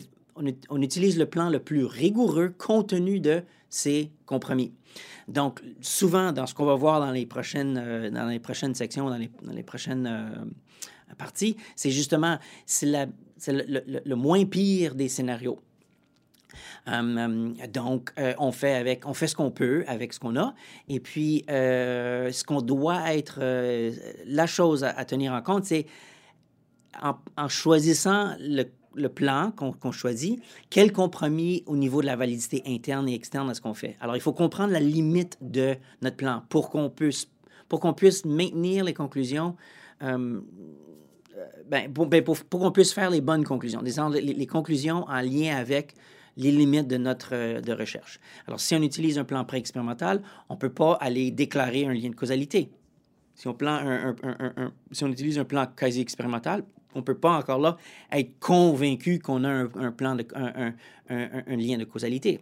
on, 0.69 0.81
utilise 0.81 1.17
le 1.17 1.25
plan 1.25 1.49
le 1.49 1.59
plus 1.59 1.85
rigoureux 1.85 2.53
compte 2.57 2.89
tenu 2.89 3.19
de 3.19 3.43
ces 3.69 4.11
compromis. 4.25 4.73
Donc, 5.27 5.61
souvent, 5.81 6.31
dans 6.31 6.47
ce 6.47 6.55
qu'on 6.55 6.65
va 6.65 6.75
voir 6.75 6.99
dans 6.99 7.11
les 7.11 7.25
prochaines, 7.25 7.77
euh, 7.77 8.09
dans 8.09 8.27
les 8.27 8.39
prochaines 8.39 8.73
sections, 8.73 9.09
dans 9.09 9.17
les, 9.17 9.63
prochaines, 9.63 10.07
euh, 10.07 11.15
partie, 11.17 11.55
c'est 11.75 11.91
justement 11.91 12.39
c'est 12.65 12.87
le, 13.47 14.15
moins 14.15 14.45
pire 14.45 14.95
des 14.95 15.09
scénarios. 15.09 15.59
Hum, 16.87 17.17
hum, 17.17 17.53
donc, 17.71 18.11
euh, 18.17 18.33
on, 18.39 18.51
fait 18.51 18.73
avec, 18.73 19.05
on 19.05 19.13
fait 19.13 19.27
ce 19.27 19.35
qu'on 19.35 19.51
peut 19.51 19.83
avec 19.87 20.13
ce 20.13 20.19
qu'on 20.19 20.35
a. 20.35 20.55
Et 20.87 20.99
puis, 20.99 21.43
ce 21.47 22.43
qu'on 22.43 22.61
doit 22.61 23.13
être, 23.13 23.39
la 24.25 24.47
chose 24.47 24.83
à, 24.83 25.05
tenir 25.05 25.33
en 25.33 25.41
compte, 25.43 25.65
c'est 25.65 25.85
en, 27.01 27.47
choisissant 27.47 28.35
le 28.39 28.63
le 28.95 29.09
plan 29.09 29.51
qu'on 29.51 29.91
choisit, 29.91 30.41
quel 30.69 30.91
compromis 30.91 31.63
au 31.67 31.77
niveau 31.77 32.01
de 32.01 32.05
la 32.05 32.15
validité 32.15 32.63
interne 32.67 33.07
et 33.07 33.13
externe 33.13 33.49
à 33.49 33.53
ce 33.53 33.61
qu'on 33.61 33.73
fait. 33.73 33.95
Alors, 34.01 34.15
il 34.15 34.21
faut 34.21 34.33
comprendre 34.33 34.73
la 34.73 34.79
limite 34.79 35.37
de 35.41 35.75
notre 36.01 36.17
plan 36.17 36.43
pour 36.49 36.69
qu'on 36.69 36.89
puisse, 36.89 37.27
puisse 37.95 38.25
maintenir 38.25 38.83
les 38.83 38.93
conclusions, 38.93 39.55
euh, 40.01 40.41
ben, 41.69 41.91
ben, 41.91 42.23
pour, 42.23 42.37
qu'on 42.49 42.71
puisse 42.71 42.93
faire 42.93 43.09
les 43.09 43.21
bonnes 43.21 43.43
conclusions, 43.43 43.81
les, 43.81 44.21
les, 44.21 44.47
conclusions 44.47 45.05
en 45.07 45.21
lien 45.21 45.55
avec 45.55 45.93
les 46.35 46.51
limites 46.51 46.87
de 46.87 46.97
notre 46.97 47.33
euh, 47.33 47.61
de 47.61 47.73
recherche. 47.73 48.19
Alors, 48.47 48.59
si 48.59 48.75
on 48.75 48.81
utilise 48.81 49.17
un 49.17 49.23
plan 49.23 49.45
pré-expérimental, 49.45 50.21
on 50.49 50.55
ne 50.55 50.59
peut 50.59 50.73
pas 50.73 50.93
aller 50.99 51.31
déclarer 51.31 51.85
un 51.85 51.93
lien 51.93 52.09
de 52.09 52.15
causalité. 52.15 52.71
Si 53.35 53.47
on, 53.47 53.53
plan 53.53 54.15
si 54.91 55.03
on 55.05 55.07
utilise 55.07 55.39
un 55.39 55.45
plan 55.45 55.65
quasi-expérimental, 55.65 56.65
on 56.95 57.01
peut 57.01 57.17
pas 57.17 57.37
encore 57.37 57.59
là 57.59 57.77
être 58.11 58.39
convaincu 58.39 59.19
qu'on 59.19 59.43
a 59.43 59.49
un, 59.49 59.91
plan 59.91 60.17
un, 61.09 61.55
lien 61.55 61.77
de 61.77 61.83
causalité. 61.83 62.41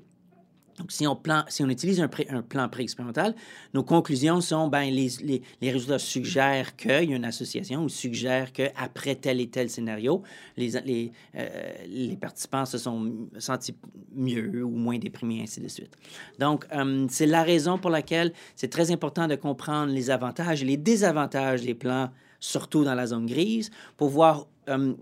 Donc, 0.77 0.91
si 0.91 1.07
on, 1.07 1.15
plan, 1.15 1.43
si 1.47 1.63
on 1.63 1.69
utilise 1.69 1.99
un, 1.99 2.07
plan 2.07 2.69
pré-expérimental, 2.69 3.33
nos 3.73 3.83
conclusions 3.83 4.41
sont, 4.41 4.67
ben, 4.67 4.91
les, 4.91 5.09
les, 5.23 5.41
les 5.59 5.71
résultats 5.71 5.97
suggèrent 5.97 6.75
qu'il 6.75 7.09
y 7.09 7.13
a 7.13 7.15
une 7.15 7.25
association 7.25 7.83
ou 7.83 7.89
suggèrent 7.89 8.53
qu'après 8.53 9.15
tel 9.15 9.41
et 9.41 9.47
tel 9.49 9.71
scénario, 9.71 10.21
les, 10.55 10.69
les, 10.85 11.11
euh, 11.35 11.73
les, 11.87 12.15
participants 12.15 12.65
se 12.65 12.77
sont 12.77 13.11
sentis 13.39 13.75
mieux 14.13 14.63
ou 14.63 14.69
moins 14.69 14.99
déprimés, 14.99 15.41
ainsi 15.41 15.61
de 15.61 15.67
suite. 15.67 15.95
Donc, 16.37 16.65
euh, 16.71 17.07
c'est 17.09 17.25
la 17.25 17.41
raison 17.41 17.79
pour 17.79 17.89
laquelle 17.89 18.31
c'est 18.55 18.69
très 18.69 18.91
important 18.91 19.27
de 19.27 19.35
comprendre 19.35 19.91
les 19.91 20.11
avantages 20.11 20.61
et 20.61 20.65
les 20.65 20.77
désavantages 20.77 21.63
des 21.63 21.73
plans 21.73 22.11
surtout 22.39 22.83
dans 22.83 22.95
la 22.95 23.07
zone 23.07 23.25
grise, 23.25 23.71
pour 23.95 24.09
voir 24.09 24.47
euh, 24.69 24.93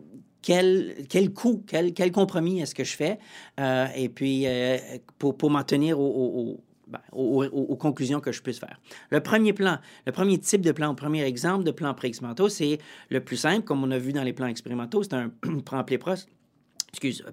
quel, 0.42 1.06
quel 1.10 1.34
coût, 1.34 1.64
quel, 1.66 1.94
quel 1.94 2.12
compromis 2.12 2.62
est-ce 2.62 2.76
que 2.76 2.84
je 2.84 2.96
fais, 2.96 3.20
euh, 3.60 3.88
et 3.96 4.10
puis 4.10 4.46
euh, 4.46 4.78
pour, 5.18 5.38
pour 5.38 5.50
m'en 5.50 5.64
tenir 5.64 5.98
ben, 5.98 7.00
aux, 7.12 7.76
conclusions 7.78 8.20
que 8.20 8.32
je 8.32 8.42
puisse 8.42 8.60
faire. 8.60 8.80
Le 9.10 9.20
premier 9.20 9.54
plan, 9.54 9.80
le 10.06 10.12
premier 10.12 10.38
type 10.38 10.62
de 10.62 10.72
plan, 10.72 10.90
le 10.90 10.96
premier 10.96 11.24
exemple 11.24 11.64
de 11.64 11.72
plan 11.72 11.94
pré-expérimentaux, 11.94 12.50
c'est 12.50 12.78
le 13.10 13.22
plus 13.22 13.38
simple, 13.38 13.64
comme 13.64 13.84
on 13.84 13.92
a 13.92 13.98
vu 13.98 14.14
dans 14.14 14.24
les 14.24 14.34
plans 14.34 14.48
expérimentaux, 14.48 15.04
c'est 15.04 15.14
un 15.16 15.30
plan 15.66 15.84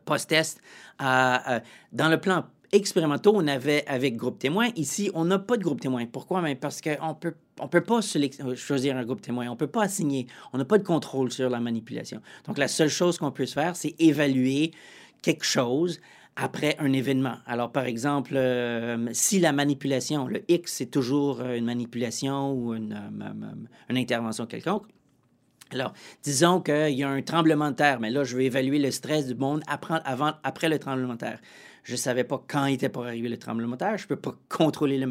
post-test. 0.04 0.60
dans 0.98 2.08
le 2.08 2.16
plan 2.16 2.44
expérimentaux, 2.72 3.32
on 3.34 3.46
avait 3.46 3.84
avec 3.86 4.16
groupe 4.16 4.38
témoin. 4.38 4.68
Ici, 4.76 5.10
on 5.14 5.26
n'a 5.26 5.38
pas 5.38 5.56
de 5.56 5.62
groupe 5.62 5.80
témoin. 5.80 6.04
Pourquoi? 6.06 6.40
Ben, 6.40 6.56
parce 6.56 6.80
qu'on 6.80 7.14
peut 7.14 7.34
ne 7.60 7.68
peut 7.68 7.82
pas 7.82 8.00
choisir 8.56 8.96
un 8.96 9.04
groupe 9.04 9.20
témoin, 9.20 9.46
on 9.46 9.52
ne 9.52 9.56
peut 9.56 9.66
pas 9.66 9.84
assigner, 9.84 10.26
on 10.52 10.58
n'a 10.58 10.64
pas 10.64 10.78
de 10.78 10.82
contrôle 10.82 11.30
sur 11.30 11.50
la 11.50 11.60
manipulation. 11.60 12.20
Donc, 12.46 12.58
la 12.58 12.68
seule 12.68 12.88
chose 12.88 13.18
qu'on 13.18 13.30
peut 13.30 13.46
faire, 13.46 13.76
c'est 13.76 13.94
évaluer 13.98 14.72
quelque 15.22 15.44
chose 15.44 16.00
après 16.34 16.76
un 16.78 16.92
événement. 16.92 17.36
Alors, 17.46 17.70
par 17.70 17.84
exemple, 17.84 18.32
euh, 18.36 19.06
si 19.12 19.38
la 19.38 19.52
manipulation, 19.52 20.26
le 20.26 20.42
X, 20.48 20.72
c'est 20.72 20.86
toujours 20.86 21.40
euh, 21.40 21.56
une 21.56 21.66
manipulation 21.66 22.52
ou 22.52 22.74
une, 22.74 22.94
euh, 22.94 23.90
une 23.90 23.96
intervention 23.98 24.46
quelconque, 24.46 24.86
alors, 25.72 25.94
disons 26.22 26.60
qu'il 26.60 26.90
y 26.90 27.02
a 27.02 27.08
un 27.08 27.22
tremblement 27.22 27.70
de 27.70 27.76
terre, 27.76 27.98
mais 27.98 28.10
là, 28.10 28.24
je 28.24 28.36
vais 28.36 28.44
évaluer 28.44 28.78
le 28.78 28.90
stress 28.90 29.26
du 29.26 29.34
monde 29.34 29.62
après, 29.66 30.00
avant, 30.04 30.32
après 30.42 30.68
le 30.68 30.78
tremblement 30.78 31.14
de 31.14 31.18
terre. 31.18 31.38
Je 31.82 31.92
ne 31.92 31.96
savais 31.96 32.24
pas 32.24 32.42
quand 32.46 32.66
était 32.66 32.88
pour 32.88 33.04
arriver 33.04 33.28
le 33.28 33.36
tremblement 33.36 33.72
de 33.72 33.78
terre. 33.78 33.98
Je 33.98 34.04
ne 34.04 34.08
peux 34.08 34.16
pas 34.16 34.36
contrôler 34.48 34.98
le, 34.98 35.06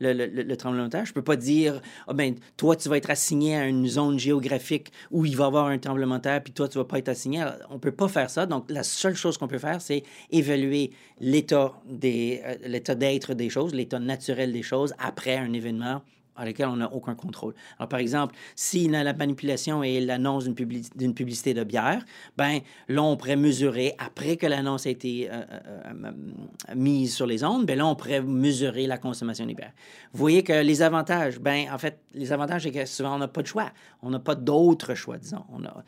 le, 0.00 0.56
tremblement 0.56 0.84
de 0.84 0.90
terre. 0.90 1.04
Je 1.04 1.10
ne 1.10 1.14
peux 1.14 1.22
pas 1.22 1.36
dire, 1.36 1.80
oh 2.06 2.14
ben, 2.14 2.36
toi, 2.56 2.76
tu 2.76 2.88
vas 2.88 2.96
être 2.96 3.10
assigné 3.10 3.56
à 3.56 3.66
une 3.66 3.86
zone 3.86 4.18
géographique 4.18 4.92
où 5.10 5.24
il 5.24 5.36
va 5.36 5.44
y 5.44 5.46
avoir 5.46 5.66
un 5.66 5.78
tremblement 5.78 6.16
de 6.16 6.22
terre, 6.22 6.42
puis 6.42 6.52
toi, 6.52 6.68
tu 6.68 6.78
ne 6.78 6.82
vas 6.82 6.88
pas 6.88 6.98
être 6.98 7.08
assigné. 7.08 7.44
on 7.70 7.74
ne 7.74 7.78
peut 7.78 7.92
pas 7.92 8.08
faire 8.08 8.30
ça. 8.30 8.46
Donc, 8.46 8.70
la 8.70 8.82
seule 8.82 9.16
chose 9.16 9.38
qu'on 9.38 9.48
peut 9.48 9.58
faire, 9.58 9.80
c'est 9.80 10.04
évaluer 10.30 10.92
l'état 11.20 11.74
euh, 12.04 12.94
d'être 12.94 13.34
des 13.34 13.50
choses, 13.50 13.74
l'état 13.74 13.98
naturel 13.98 14.52
des 14.52 14.62
choses 14.62 14.94
après 14.98 15.36
un 15.36 15.52
événement 15.52 16.02
à 16.38 16.44
lesquels 16.44 16.68
on 16.68 16.76
n'a 16.76 16.92
aucun 16.92 17.14
contrôle. 17.14 17.54
Alors, 17.78 17.88
par 17.88 17.98
exemple, 17.98 18.34
si 18.54 18.88
la, 18.88 19.12
manipulation 19.12 19.82
est 19.82 20.00
l'annonce 20.00 20.44
d'une 20.44 20.54
publicité, 20.54 21.08
publicité 21.12 21.54
de 21.54 21.64
bière, 21.64 22.04
ben 22.36 22.60
là, 22.88 23.02
on 23.02 23.16
pourrait 23.16 23.36
mesurer, 23.36 23.94
après 23.98 24.36
que 24.36 24.46
l'annonce 24.46 24.86
a 24.86 24.90
été 24.90 25.28
euh, 25.30 25.42
euh, 25.50 25.92
euh, 26.04 26.74
mise 26.76 27.14
sur 27.14 27.26
les 27.26 27.44
ondes, 27.44 27.66
ben 27.66 27.76
là, 27.76 27.86
on 27.86 27.96
pourrait 27.96 28.22
mesurer 28.22 28.86
la 28.86 28.98
consommation 28.98 29.44
des 29.46 29.54
bières. 29.54 29.72
Vous 30.12 30.20
voyez 30.20 30.42
que 30.42 30.52
les 30.52 30.82
avantages, 30.82 31.40
ben 31.40 31.66
en 31.72 31.78
fait, 31.78 32.00
les 32.14 32.32
avantages, 32.32 32.62
c'est 32.62 32.70
que 32.70 32.86
souvent, 32.86 33.16
on 33.16 33.18
n'a 33.18 33.28
pas 33.28 33.42
de 33.42 33.46
choix. 33.46 33.72
On 34.02 34.10
n'a 34.10 34.20
pas 34.20 34.36
d'autres 34.36 34.94
choix, 34.94 35.18
disons. 35.18 35.44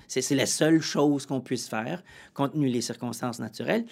C'est 0.09 0.35
la 0.35 0.47
seule 0.47 0.81
chose 0.81 1.27
qu'on 1.27 1.41
puisse 1.41 1.69
faire, 1.69 2.03
compte 2.35 2.53
tenu 2.53 2.71
des 2.71 2.81
circonstances 2.81 3.39
naturelles. 3.39 3.85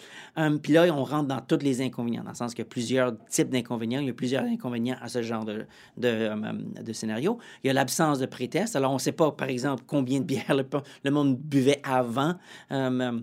Puis 0.63 0.73
là, 0.73 0.87
on 0.93 1.05
rentre 1.05 1.29
dans 1.29 1.41
tous 1.41 1.63
les 1.63 1.81
inconvénients, 1.81 2.25
dans 2.25 2.31
le 2.31 2.37
sens 2.37 2.53
qu'il 2.53 2.65
y 2.65 2.67
a 2.67 2.71
plusieurs 2.71 3.15
types 3.29 3.49
d'inconvénients. 3.49 4.01
Il 4.01 4.07
y 4.07 4.11
a 4.11 4.15
plusieurs 4.15 4.45
inconvénients 4.45 4.97
à 5.01 5.09
ce 5.09 5.23
genre 5.23 5.45
de, 5.45 5.67
de 5.97 6.31
euh, 6.49 6.83
de 6.83 6.93
scénario. 6.93 7.39
Il 7.63 7.69
y 7.69 7.71
a 7.71 7.73
l'absence 7.73 8.19
de 8.19 8.27
pré-test. 8.27 8.77
Alors, 8.77 8.91
on 8.91 8.95
ne 8.95 9.01
sait 9.01 9.13
pas, 9.13 9.33
par 9.33 9.49
exemple, 9.49 9.85
combien 9.87 10.21
de 10.21 10.25
bières 10.25 10.57
le, 11.05 11.11
monde 11.11 11.39
buvait 11.39 11.81
avant. 11.85 12.35
Euh, 12.73 13.01
euh, 13.01 13.21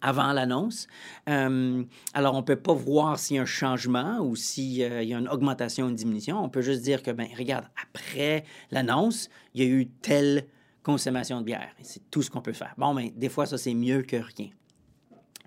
avant 0.00 0.32
l'annonce. 0.32 0.86
alors, 1.26 2.34
on 2.34 2.38
ne 2.38 2.42
peut 2.42 2.56
pas 2.56 2.72
voir 2.72 3.18
s'il 3.18 3.36
y 3.36 3.38
a 3.38 3.42
un 3.42 3.46
changement 3.46 4.18
ou 4.20 4.34
s'il 4.34 4.72
y 4.72 4.84
a 4.84 5.18
une 5.18 5.28
augmentation 5.28 5.86
ou 5.86 5.88
une 5.90 5.94
diminution. 5.94 6.42
On 6.42 6.48
peut 6.48 6.62
juste 6.62 6.82
dire 6.82 7.02
que, 7.02 7.10
ben, 7.10 7.28
regarde, 7.36 7.66
après 7.82 8.44
l'annonce, 8.70 9.28
il 9.54 9.62
y 9.62 9.66
a 9.66 9.68
eu 9.68 9.86
telle 9.86 10.46
consommation 10.82 11.40
de 11.40 11.44
bière. 11.44 11.70
C'est 11.82 12.10
tout 12.10 12.22
ce 12.22 12.30
qu'on 12.30 12.40
peut 12.40 12.54
faire. 12.54 12.74
Bon, 12.78 12.94
mais 12.94 13.10
ben, 13.10 13.18
des 13.18 13.28
fois, 13.28 13.44
ça, 13.46 13.58
c'est 13.58 13.74
mieux 13.74 14.02
que 14.02 14.16
rien. 14.16 14.50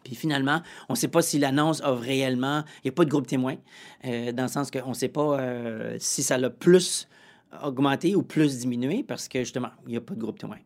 Puis 0.07 0.15
finalement, 0.15 0.61
on 0.87 0.93
ne 0.93 0.97
sait 0.97 1.09
pas 1.09 1.21
si 1.21 1.37
l'annonce 1.37 1.81
a 1.81 1.93
réellement. 1.93 2.63
Il 2.77 2.87
n'y 2.87 2.89
a 2.89 2.91
pas 2.93 3.03
de 3.03 3.09
groupe 3.09 3.27
témoin, 3.27 3.55
euh, 4.05 4.31
dans 4.31 4.43
le 4.43 4.49
sens 4.49 4.71
qu'on 4.71 4.89
ne 4.89 4.93
sait 4.93 5.09
pas 5.09 5.37
euh, 5.37 5.97
si 5.99 6.23
ça 6.23 6.37
l'a 6.37 6.49
plus 6.49 7.09
augmenté 7.61 8.15
ou 8.15 8.23
plus 8.23 8.59
diminué, 8.59 9.03
parce 9.03 9.27
que 9.27 9.39
justement, 9.39 9.69
il 9.85 9.91
n'y 9.91 9.97
a 9.97 10.01
pas 10.01 10.13
de 10.13 10.19
groupe 10.19 10.39
témoin. 10.39 10.57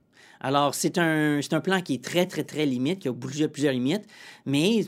Alors, 0.41 0.75
c'est 0.75 0.99
un, 0.99 1.39
un 1.39 1.59
plan 1.59 1.81
qui 1.81 1.95
est 1.95 2.03
très, 2.03 2.27
très, 2.27 2.43
très 2.43 2.67
limite, 2.67 2.99
qui 2.99 3.07
a 3.07 3.13
plusieurs, 3.13 3.51
plusieurs 3.51 3.73
limites, 3.73 4.05
mais 4.45 4.85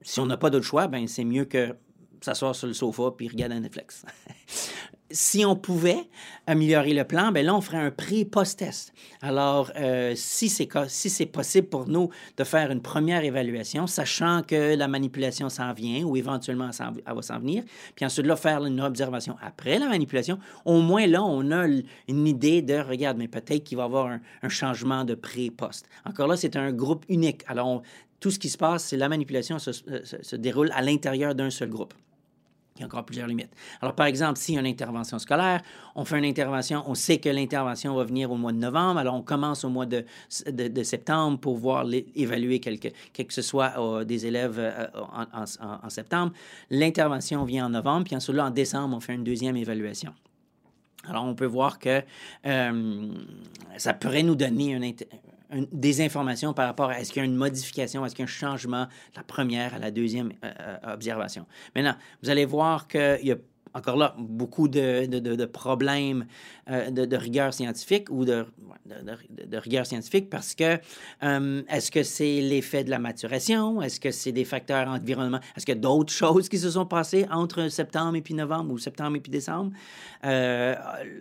si 0.00 0.18
on 0.18 0.26
n'a 0.26 0.38
pas 0.38 0.48
d'autre 0.48 0.64
choix, 0.64 0.88
ben 0.88 1.06
c'est 1.06 1.24
mieux 1.24 1.44
que 1.44 1.76
s'asseoir 2.22 2.54
sur 2.54 2.68
le 2.68 2.74
sofa 2.74 3.10
puis 3.14 3.28
regarder 3.28 3.56
un 3.56 3.60
Netflix. 3.60 4.04
si 5.12 5.44
on 5.44 5.56
pouvait 5.56 6.08
améliorer 6.46 6.94
le 6.94 7.04
plan, 7.04 7.30
ben 7.32 7.44
là, 7.44 7.54
on 7.54 7.60
ferait 7.60 7.78
un 7.78 7.90
pré-post-test. 7.90 8.92
Alors, 9.20 9.70
euh, 9.76 10.14
si 10.16 10.48
c'est 10.48 10.68
si 10.88 11.26
possible 11.26 11.68
pour 11.68 11.88
nous 11.88 12.10
de 12.36 12.44
faire 12.44 12.70
une 12.70 12.82
première 12.82 13.24
évaluation, 13.24 13.86
sachant 13.86 14.42
que 14.42 14.74
la 14.74 14.88
manipulation 14.88 15.48
s'en 15.48 15.72
vient 15.72 16.04
ou 16.04 16.16
éventuellement 16.16 16.70
elle 16.80 17.14
va 17.14 17.22
s'en 17.22 17.38
venir, 17.38 17.62
puis 17.94 18.04
ensuite 18.04 18.26
là, 18.26 18.36
faire 18.36 18.64
une 18.64 18.80
observation 18.80 19.36
après 19.42 19.78
la 19.78 19.88
manipulation, 19.88 20.38
au 20.64 20.80
moins 20.80 21.06
là, 21.06 21.22
on 21.22 21.50
a 21.50 21.66
une 21.66 22.26
idée 22.26 22.62
de, 22.62 22.74
regarde, 22.74 23.18
mais 23.18 23.28
peut-être 23.28 23.64
qu'il 23.64 23.76
va 23.76 23.84
y 23.84 23.86
avoir 23.86 24.06
un, 24.42 24.48
changement 24.48 25.04
de 25.04 25.14
pré-post. 25.14 25.88
Encore 26.04 26.26
là, 26.26 26.36
c'est 26.36 26.56
un 26.56 26.72
groupe 26.72 27.04
unique. 27.08 27.42
Alors, 27.46 27.82
tout 28.20 28.30
ce 28.30 28.38
qui 28.38 28.48
se 28.48 28.58
passe, 28.58 28.84
c'est 28.84 28.96
la 28.96 29.08
manipulation 29.08 29.58
se 29.58 30.36
déroule 30.36 30.70
à 30.74 30.82
l'intérieur 30.82 31.34
d'un 31.34 31.50
seul 31.50 31.70
groupe. 31.70 31.94
Il 32.76 32.80
y 32.80 32.82
a 32.84 32.86
encore 32.86 33.04
plusieurs 33.04 33.26
limites. 33.26 33.52
Alors, 33.82 33.94
par 33.94 34.06
exemple, 34.06 34.38
s'il 34.38 34.54
y 34.54 34.58
a 34.58 34.60
une 34.60 34.66
intervention 34.66 35.18
scolaire, 35.18 35.62
on 35.94 36.06
fait 36.06 36.18
une 36.18 36.24
intervention, 36.24 36.82
on 36.86 36.94
sait 36.94 37.18
que 37.18 37.28
l'intervention 37.28 37.94
va 37.94 38.04
venir 38.04 38.30
au 38.30 38.36
mois 38.36 38.52
de 38.52 38.56
novembre, 38.56 38.98
alors 38.98 39.14
on 39.14 39.22
commence 39.22 39.62
au 39.64 39.68
mois 39.68 39.84
de, 39.84 40.04
septembre 40.82 41.38
pour 41.38 41.58
voir 41.58 41.84
évaluer 42.14 42.60
quelque, 42.60 42.88
que 42.88 43.32
ce 43.32 43.42
soit 43.42 43.74
euh, 43.78 44.04
des 44.04 44.24
élèves 44.24 44.58
euh, 44.58 44.86
en, 44.94 45.44
en, 45.84 45.90
septembre. 45.90 46.32
L'intervention 46.70 47.44
vient 47.44 47.66
en 47.66 47.70
novembre, 47.70 48.04
puis 48.04 48.16
ensuite, 48.16 48.36
là, 48.36 48.46
en 48.46 48.50
décembre, 48.50 48.96
on 48.96 49.00
fait 49.00 49.14
une 49.14 49.24
deuxième 49.24 49.56
évaluation. 49.56 50.14
Alors, 51.08 51.24
on 51.24 51.34
peut 51.34 51.46
voir 51.46 51.78
que 51.78 52.02
euh, 52.46 53.12
ça 53.76 53.92
pourrait 53.92 54.22
nous 54.22 54.36
donner 54.36 54.72
une, 54.72 54.94
des 55.72 56.00
informations 56.00 56.54
par 56.54 56.66
rapport 56.66 56.90
à 56.90 57.00
est-ce 57.00 57.12
qu'il 57.12 57.20
y 57.20 57.24
a 57.24 57.26
une 57.26 57.36
modification, 57.36 58.04
est-ce 58.04 58.14
qu'il 58.14 58.24
y 58.24 58.28
a 58.28 58.30
un 58.30 58.34
changement 58.34 58.84
de 58.84 59.16
la 59.16 59.22
première 59.22 59.74
à 59.74 59.78
la 59.78 59.90
deuxième 59.90 60.32
euh, 60.44 60.52
euh, 60.60 60.94
observation. 60.94 61.46
Maintenant, 61.74 61.94
vous 62.22 62.30
allez 62.30 62.44
voir 62.44 62.88
qu'il 62.88 63.20
y 63.22 63.32
a 63.32 63.36
encore 63.74 63.96
là, 63.96 64.14
beaucoup 64.18 64.68
de, 64.68 65.44
problèmes 65.46 66.26
euh, 66.70 66.90
de, 66.90 67.16
rigueur 67.16 67.54
scientifique 67.54 68.10
ou 68.10 68.24
de, 68.24 68.44
rigueur 69.52 69.86
scientifique 69.86 70.28
parce 70.28 70.54
que 70.54 70.78
euh, 71.22 71.62
est-ce 71.68 71.90
que 71.90 72.02
c'est 72.02 72.40
l'effet 72.40 72.84
de 72.84 72.90
la 72.90 72.98
maturation? 72.98 73.80
Est-ce 73.80 74.00
que 74.00 74.10
c'est 74.10 74.32
des 74.32 74.44
facteurs 74.44 74.88
environnementaux? 74.88 75.44
Est-ce 75.56 75.70
a 75.70 75.74
d'autres 75.74 76.12
choses 76.22 76.48
qui 76.48 76.58
se 76.58 76.70
sont 76.70 76.86
passées 76.86 77.26
entre 77.30 77.68
septembre 77.68 78.16
et 78.16 78.22
puis 78.22 78.34
novembre 78.34 78.72
ou 78.72 78.78
septembre 78.78 79.16
et 79.16 79.20
puis 79.20 79.32
décembre? 79.32 79.72
Euh, 80.24 80.74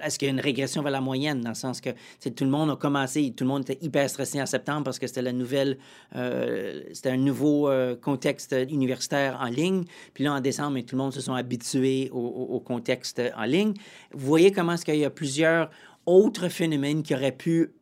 est-ce 0.03 0.19
qu'il 0.19 0.27
y 0.27 0.31
a 0.31 0.33
une 0.33 0.39
régression 0.39 0.81
vers 0.81 0.91
la 0.91 1.01
moyenne 1.01 1.41
dans 1.41 1.49
le 1.49 1.55
sens 1.55 1.81
que 1.81 1.89
tout 2.29 2.43
le 2.43 2.49
monde 2.49 2.69
a 2.69 2.75
commencé, 2.75 3.33
tout 3.35 3.43
le 3.43 3.49
monde 3.49 3.61
était 3.69 3.83
hyper 3.83 4.09
stressé 4.09 4.41
en 4.41 4.45
septembre 4.45 4.83
parce 4.83 4.99
que 4.99 5.07
c'était 5.07 5.21
la 5.21 5.33
nouvelle, 5.33 5.77
c'était 6.13 7.09
un 7.09 7.17
nouveau 7.17 7.69
contexte 8.01 8.55
universitaire 8.69 9.39
en 9.41 9.45
ligne. 9.45 9.83
Puis 10.13 10.23
là, 10.23 10.33
en 10.33 10.41
décembre, 10.41 10.79
tout 10.81 10.95
le 10.95 11.01
monde 11.01 11.13
se 11.13 11.21
sont 11.21 11.33
habitués 11.33 12.09
au, 12.11 12.40
contexte 12.59 13.21
en 13.35 13.43
ligne. 13.43 13.73
Vous 14.13 14.27
voyez 14.27 14.51
comment 14.51 14.73
est-ce 14.73 14.85
qu'il 14.85 14.95
y 14.97 15.05
a 15.05 15.09
plusieurs 15.09 15.69
autres 16.05 16.49
phénomènes 16.49 17.03
qui 17.03 17.13
auraient 17.13 17.31
pu 17.31 17.73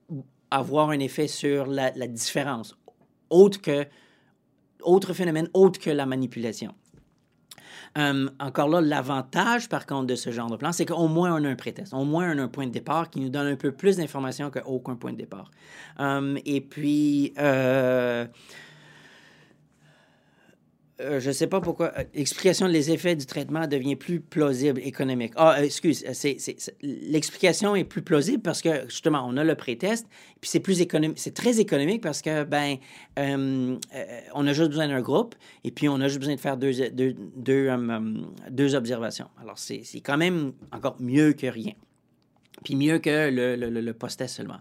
avoir 0.52 0.90
un 0.90 1.00
effet 1.00 1.28
sur 1.28 1.68
la, 1.68 1.92
différence, 2.08 2.78
autre 3.30 3.62
que, 3.62 3.86
autre 4.82 5.14
phénomène 5.14 5.50
autre 5.54 5.80
que 5.80 5.90
la 5.90 6.06
manipulation. 6.06 6.74
Hum, 7.96 8.32
encore 8.40 8.70
là, 8.70 8.82
l'avantage, 8.82 9.68
par 9.68 9.88
contre, 9.88 10.06
de 10.06 10.16
ce 10.16 10.30
genre 10.32 10.50
de 10.50 10.58
plan, 10.58 10.72
c'est 10.72 10.86
qu'au 10.86 11.08
moins 11.08 11.34
on 11.34 11.44
a 11.44 11.50
un 11.50 11.56
prétest. 11.56 11.94
Au 11.94 12.04
moins 12.04 12.36
on 12.36 12.38
a 12.38 12.44
un 12.44 12.48
point 12.48 12.68
de 12.68 12.72
départ 12.72 13.10
qui 13.10 13.20
nous 13.20 13.30
donne 13.30 13.48
un 13.48 13.56
peu 13.56 13.72
plus 13.72 13.98
d'informations 13.98 14.52
qu'aucun 14.52 14.96
point 14.96 15.12
de 15.12 15.18
départ. 15.18 15.50
Hum, 15.98 16.38
et 16.46 16.62
puis, 16.62 17.34
euh, 17.40 18.28
euh, 21.02 21.20
je 21.20 21.30
ne 21.30 21.34
sais 21.34 21.48
pas 21.48 21.62
pourquoi. 21.62 21.94
Euh, 21.98 22.04
l'explication 22.14 22.68
des 22.68 22.92
effets 22.92 23.16
du 23.16 23.26
traitement 23.26 23.68
devient 23.68 23.96
plus 23.96 24.20
plausible 24.20 24.82
économique. 24.82 25.32
Ah, 25.38 25.56
euh, 25.58 25.64
excuse, 25.64 26.04
l'explication 26.82 27.76
est 27.76 27.86
plus 27.86 28.02
plausible 28.02 28.42
parce 28.42 28.62
que 28.62 28.84
justement, 28.88 29.26
on 29.26 29.38
a 29.38 29.44
le 29.46 29.56
pré-test, 29.56 30.08
puis 30.42 30.50
c'est 30.50 30.60
plus 30.60 30.82
économique, 30.82 31.18
c'est 31.18 31.34
très 31.34 31.60
économique 31.60 32.02
parce 32.02 32.22
que 32.22 32.44
ben, 32.44 32.78
on 33.18 34.48
a 34.48 34.54
juste 34.54 34.70
besoin 34.70 34.90
d'un 34.90 35.02
groupe 35.02 35.36
et 35.64 35.72
puis 35.72 35.88
on 35.88 36.02
a 36.02 36.08
juste 36.08 36.20
besoin 36.20 36.36
de 36.36 36.40
faire 36.40 36.58
deux, 36.58 36.90
deux, 36.92 37.16
deux, 37.38 38.76
observations. 38.76 39.30
Alors 39.42 39.58
c'est, 39.58 39.84
quand 40.04 40.18
même 40.18 40.52
encore 40.74 40.98
mieux 41.00 41.32
que 41.32 41.48
rien, 41.48 41.74
puis 42.66 42.76
mieux 42.76 43.00
que 43.00 43.30
le, 43.30 43.56
le, 43.56 43.70
le 43.70 43.94
post-test 43.94 44.36
seulement. 44.36 44.60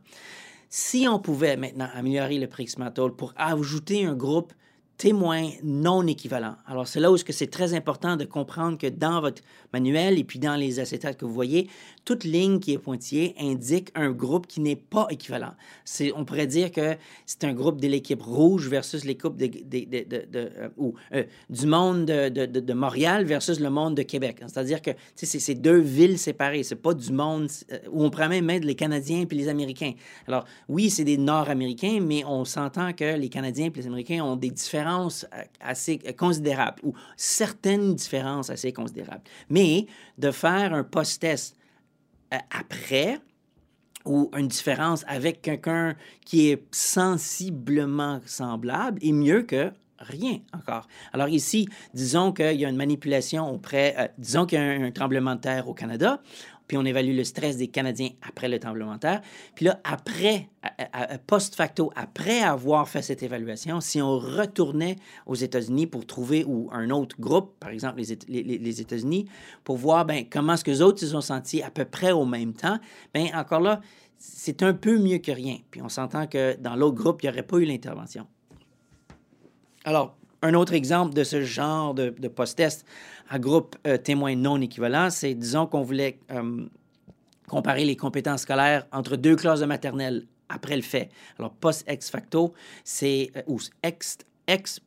Si 0.70 1.06
on 1.08 1.18
pouvait 1.18 1.56
maintenant 1.56 1.88
améliorer 1.94 2.38
le 2.38 2.46
Prixmatol 2.46 3.16
pour 3.16 3.32
ajouter 3.36 4.04
un 4.04 4.14
groupe 4.14 4.52
témoins 4.98 5.50
non 5.62 6.04
équivalents. 6.08 6.56
Alors, 6.66 6.88
c'est 6.88 6.98
là 6.98 7.12
où 7.12 7.16
c'est 7.16 7.50
très 7.50 7.72
important 7.72 8.16
de 8.16 8.24
comprendre 8.24 8.76
que 8.76 8.88
dans 8.88 9.20
votre 9.20 9.42
manuel 9.72 10.18
et 10.18 10.24
puis 10.24 10.40
dans 10.40 10.56
les 10.56 10.80
acétates 10.80 11.16
que 11.16 11.24
vous 11.24 11.32
voyez, 11.32 11.68
toute 12.04 12.24
ligne 12.24 12.58
qui 12.58 12.72
est 12.72 12.78
pointillée 12.78 13.34
indique 13.38 13.90
un 13.94 14.10
groupe 14.10 14.48
qui 14.48 14.60
n'est 14.60 14.76
pas 14.76 15.06
équivalent. 15.10 15.52
On 16.16 16.24
pourrait 16.24 16.48
dire 16.48 16.72
que 16.72 16.96
c'est 17.26 17.44
un 17.44 17.52
groupe 17.52 17.80
de 17.80 17.86
l'équipe 17.86 18.20
rouge 18.20 18.68
versus 18.68 19.04
l'équipe 19.04 19.32
euh, 19.40 20.48
euh, 21.14 21.24
du 21.48 21.66
monde 21.66 22.06
de, 22.06 22.72
Montréal 22.72 23.24
versus 23.24 23.60
le 23.60 23.70
monde 23.70 23.96
de 23.96 24.02
Québec. 24.02 24.38
C'est-à-dire 24.40 24.82
que 24.82 24.90
c'est, 25.14 25.54
deux 25.54 25.78
villes 25.78 26.18
séparées. 26.18 26.64
C'est 26.64 26.74
pas 26.74 26.94
du 26.94 27.12
monde 27.12 27.48
euh, 27.70 27.78
où 27.92 28.04
on 28.04 28.10
pourrait 28.10 28.28
même 28.28 28.46
mettre 28.46 28.66
les 28.66 28.74
Canadiens 28.74 29.26
puis 29.26 29.38
les 29.38 29.48
Américains. 29.48 29.92
Alors, 30.26 30.44
oui, 30.68 30.90
c'est 30.90 31.04
des 31.04 31.18
Nord-Américains, 31.18 32.00
mais 32.02 32.24
on 32.24 32.44
s'entend 32.44 32.92
que 32.92 33.16
les 33.16 33.28
Canadiens 33.28 33.70
puis 33.70 33.82
les 33.82 33.86
Américains 33.86 34.24
ont 34.24 34.34
des 34.34 34.50
différences 34.50 34.87
euh, 34.88 35.42
assez 35.60 35.98
considérables 36.16 36.80
ou 36.82 36.94
certaines 37.16 37.94
différences 37.94 38.50
assez 38.50 38.72
considérables. 38.72 39.22
Mais 39.48 39.86
de 40.16 40.30
faire 40.30 40.74
un 40.74 40.84
post-test 40.84 41.56
euh, 42.32 42.38
après 42.50 43.18
ou 44.04 44.30
une 44.36 44.48
différence 44.48 45.04
avec 45.06 45.42
quelqu'un 45.42 45.94
qui 46.24 46.50
est 46.50 46.62
sensiblement 46.72 48.20
semblable 48.24 48.98
est 49.02 49.12
mieux 49.12 49.42
que 49.42 49.70
rien 49.98 50.38
encore. 50.52 50.86
Alors 51.12 51.28
ici, 51.28 51.68
disons 51.92 52.32
qu'il 52.32 52.54
y 52.54 52.64
a 52.64 52.68
une 52.68 52.76
manipulation 52.76 53.50
auprès, 53.50 53.94
euh, 53.98 54.08
disons 54.18 54.46
qu'il 54.46 54.58
y 54.58 54.62
a 54.62 54.64
un, 54.64 54.90
tremblement 54.90 55.34
de 55.34 55.40
terre 55.40 55.68
au 55.68 55.74
Canada, 55.74 56.20
puis 56.68 56.76
on 56.76 56.84
évalue 56.84 57.16
le 57.16 57.24
stress 57.24 57.56
des 57.56 57.68
Canadiens 57.68 58.10
après 58.22 58.48
le 58.48 58.60
tremblement 58.60 58.94
de 58.94 59.00
terre. 59.00 59.22
Puis 59.54 59.64
là, 59.64 59.80
après, 59.84 60.48
post 61.26 61.54
facto, 61.54 61.90
après 61.96 62.40
avoir 62.40 62.88
fait 62.88 63.02
cette 63.02 63.22
évaluation, 63.22 63.80
si 63.80 64.00
on 64.00 64.18
retournait 64.18 64.96
aux 65.26 65.34
États-Unis 65.34 65.86
pour 65.86 66.06
trouver, 66.06 66.44
ou 66.44 66.68
un 66.70 66.90
autre 66.90 67.16
groupe, 67.18 67.58
par 67.58 67.70
exemple 67.70 68.02
les, 68.28 68.42
les, 68.42 68.80
États-Unis, 68.80 69.26
pour 69.64 69.78
voir 69.78 70.04
ben, 70.04 70.24
comment 70.30 70.52
est-ce 70.52 70.64
que 70.64 70.70
les 70.70 70.82
autres 70.82 71.00
se 71.00 71.08
sont 71.08 71.22
sentis 71.22 71.62
à 71.62 71.70
peu 71.70 71.86
près 71.86 72.12
au 72.12 72.26
même 72.26 72.52
temps, 72.52 72.78
bien 73.14 73.30
encore 73.34 73.60
là, 73.60 73.80
c'est 74.18 74.62
un 74.62 74.74
peu 74.74 74.98
mieux 74.98 75.18
que 75.18 75.32
rien. 75.32 75.58
Puis 75.70 75.80
on 75.80 75.88
s'entend 75.88 76.26
que 76.26 76.56
dans 76.56 76.76
l'autre 76.76 76.96
groupe, 76.96 77.22
il 77.22 77.26
n'y 77.26 77.32
aurait 77.32 77.42
pas 77.42 77.58
eu 77.58 77.64
l'intervention. 77.64 78.26
Alors, 79.84 80.17
un 80.42 80.54
autre 80.54 80.72
exemple 80.72 81.14
de 81.14 81.24
ce 81.24 81.42
genre 81.42 81.94
de, 81.94 82.10
post-test 82.28 82.84
à 83.28 83.38
groupe 83.38 83.76
euh, 83.86 83.96
témoin 83.96 84.34
non 84.36 84.60
équivalent, 84.60 85.10
c'est 85.10 85.34
disons 85.34 85.66
qu'on 85.66 85.82
voulait 85.82 86.18
euh, 86.30 86.66
comparer 87.48 87.84
les 87.84 87.96
compétences 87.96 88.42
scolaires 88.42 88.86
entre 88.92 89.16
deux 89.16 89.36
classes 89.36 89.60
de 89.60 89.66
maternelle 89.66 90.26
après 90.48 90.76
le 90.76 90.82
fait. 90.82 91.10
Alors, 91.38 91.52
post-ex 91.52 92.10
facto, 92.10 92.54
c'est, 92.84 93.30
euh, 93.36 93.42
ou 93.48 93.58
ex, 93.82 94.18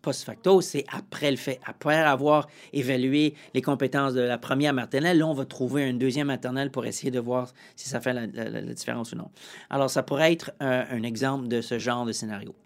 post 0.01 0.23
facto, 0.23 0.59
c'est 0.61 0.85
après 0.91 1.29
le 1.29 1.37
fait. 1.37 1.59
Après 1.65 1.97
avoir 1.97 2.47
évalué 2.73 3.35
les 3.53 3.61
compétences 3.61 4.13
de 4.13 4.21
la 4.21 4.39
première 4.39 4.73
maternelle, 4.73 5.19
là, 5.19 5.27
on 5.27 5.33
va 5.35 5.45
trouver 5.45 5.87
une 5.87 5.99
deuxième 5.99 6.27
maternelle 6.27 6.71
pour 6.71 6.85
essayer 6.85 7.11
de 7.11 7.19
voir 7.19 7.53
si 7.75 7.87
ça 7.87 8.01
fait 8.01 8.13
la, 8.13 8.25
différence 8.73 9.11
ou 9.11 9.17
non. 9.17 9.29
Alors, 9.69 9.91
ça 9.91 10.01
pourrait 10.01 10.33
être 10.33 10.51
un 10.59 11.03
exemple 11.03 11.47
de 11.47 11.61
ce 11.61 11.77
genre 11.77 12.05
de 12.05 12.11
scénario. 12.11 12.55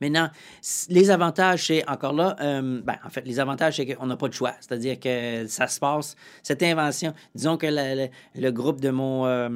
Maintenant, 0.00 0.28
les 0.88 1.10
avantages, 1.10 1.66
c'est 1.66 1.88
encore 1.88 2.12
là, 2.12 2.36
euh, 2.40 2.80
ben, 2.84 2.96
en 3.04 3.10
fait, 3.10 3.26
les 3.26 3.40
avantages, 3.40 3.76
c'est 3.76 3.86
qu'on 3.86 4.06
n'a 4.06 4.16
pas 4.16 4.28
de 4.28 4.34
choix. 4.34 4.54
C'est-à-dire 4.60 4.98
que 4.98 5.46
ça 5.46 5.66
se 5.66 5.78
passe, 5.78 6.16
cette 6.42 6.62
invention, 6.62 7.12
disons 7.34 7.56
que 7.56 7.66
le, 7.70 8.50
groupe 8.50 8.80
de 8.80 8.90
mon, 8.90 9.26
euh, 9.26 9.48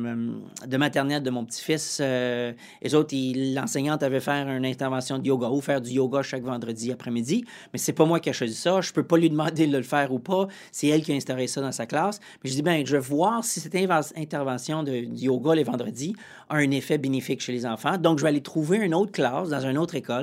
de 0.66 0.76
maternelle 0.76 1.22
de 1.22 1.30
mon 1.30 1.44
petit-fils, 1.44 1.98
euh, 2.00 2.52
les 2.82 2.94
autres, 2.94 3.14
l'enseignante 3.14 4.02
avait 4.02 4.20
faire 4.20 4.48
une 4.48 4.66
intervention 4.66 5.18
de 5.18 5.26
yoga 5.26 5.48
ou 5.48 5.60
faire 5.60 5.80
du 5.80 5.90
yoga 5.90 6.22
chaque 6.22 6.42
vendredi 6.42 6.92
après-midi, 6.92 7.44
mais 7.72 7.78
c'est 7.78 7.92
pas 7.92 8.04
moi 8.04 8.20
qui 8.20 8.28
ai 8.28 8.32
choisi 8.32 8.54
ça. 8.54 8.80
Je 8.80 8.92
peux 8.92 9.04
pas 9.04 9.16
lui 9.16 9.30
demander 9.30 9.66
de 9.66 9.76
le 9.76 9.82
faire 9.82 10.12
ou 10.12 10.18
pas. 10.18 10.48
C'est 10.72 10.88
elle 10.88 11.02
qui 11.02 11.12
a 11.12 11.14
instauré 11.14 11.46
ça 11.46 11.60
dans 11.60 11.72
sa 11.72 11.86
classe. 11.86 12.20
Mais 12.42 12.50
je 12.50 12.54
dis, 12.56 12.62
ben, 12.62 12.84
je 12.84 12.92
vais 12.92 13.02
voir 13.02 13.44
si 13.44 13.60
cette 13.60 13.74
intervention 13.74 14.82
de, 14.82 14.90
de 14.90 15.16
yoga 15.16 15.54
les 15.54 15.64
vendredis 15.64 16.14
a 16.48 16.56
un 16.56 16.70
effet 16.70 16.98
bénéfique 16.98 17.40
chez 17.40 17.52
les 17.52 17.66
enfants. 17.66 17.98
Donc, 17.98 18.18
je 18.18 18.22
vais 18.22 18.30
aller 18.30 18.42
trouver 18.42 18.78
une 18.78 18.94
autre 18.94 19.12
classe 19.12 19.48
dans 19.50 19.60
une 19.60 19.78
autre 19.78 19.94
école 19.94 20.17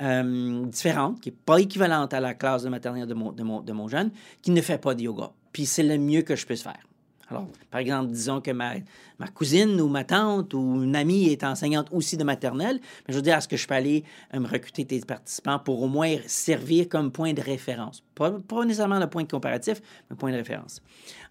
euh, 0.00 0.64
différente, 0.66 1.20
qui 1.20 1.30
n'est 1.30 1.36
pas 1.44 1.60
équivalente 1.60 2.14
à 2.14 2.20
la 2.20 2.34
classe 2.34 2.62
de 2.62 2.68
maternelle 2.68 3.06
de 3.06 3.14
mon, 3.14 3.32
de, 3.32 3.42
mon, 3.42 3.60
de 3.60 3.72
mon 3.72 3.88
jeune, 3.88 4.10
qui 4.42 4.50
ne 4.50 4.60
fait 4.60 4.78
pas 4.78 4.94
de 4.94 5.02
yoga. 5.02 5.30
Puis 5.52 5.66
c'est 5.66 5.82
le 5.82 5.98
mieux 5.98 6.22
que 6.22 6.36
je 6.36 6.46
puisse 6.46 6.62
faire. 6.62 6.88
Alors, 7.30 7.46
par 7.70 7.80
exemple, 7.80 8.10
disons 8.10 8.40
que 8.40 8.50
ma, 8.50 8.74
ma, 9.18 9.28
cousine 9.28 9.78
ou 9.80 9.88
ma 9.88 10.04
tante 10.04 10.54
ou 10.54 10.82
une 10.82 10.96
amie 10.96 11.26
est 11.26 11.44
enseignante 11.44 11.88
aussi 11.92 12.16
de 12.16 12.24
maternelle, 12.24 12.80
mais 12.80 13.12
je 13.12 13.16
veux 13.16 13.22
dire, 13.22 13.36
est-ce 13.36 13.48
que 13.48 13.56
je 13.56 13.66
peux 13.66 13.74
aller 13.74 14.04
euh, 14.34 14.40
me 14.40 14.48
recruter 14.48 14.84
des 14.84 15.00
participants 15.00 15.58
pour 15.58 15.82
au 15.82 15.88
moins 15.88 16.16
servir 16.26 16.88
comme 16.88 17.12
point 17.12 17.34
de 17.34 17.42
référence? 17.42 18.02
Pas, 18.14 18.32
nécessairement 18.64 18.98
le 18.98 19.08
point 19.08 19.26
comparatif, 19.26 19.82
mais 20.08 20.16
point 20.16 20.32
de 20.32 20.36
référence. 20.36 20.80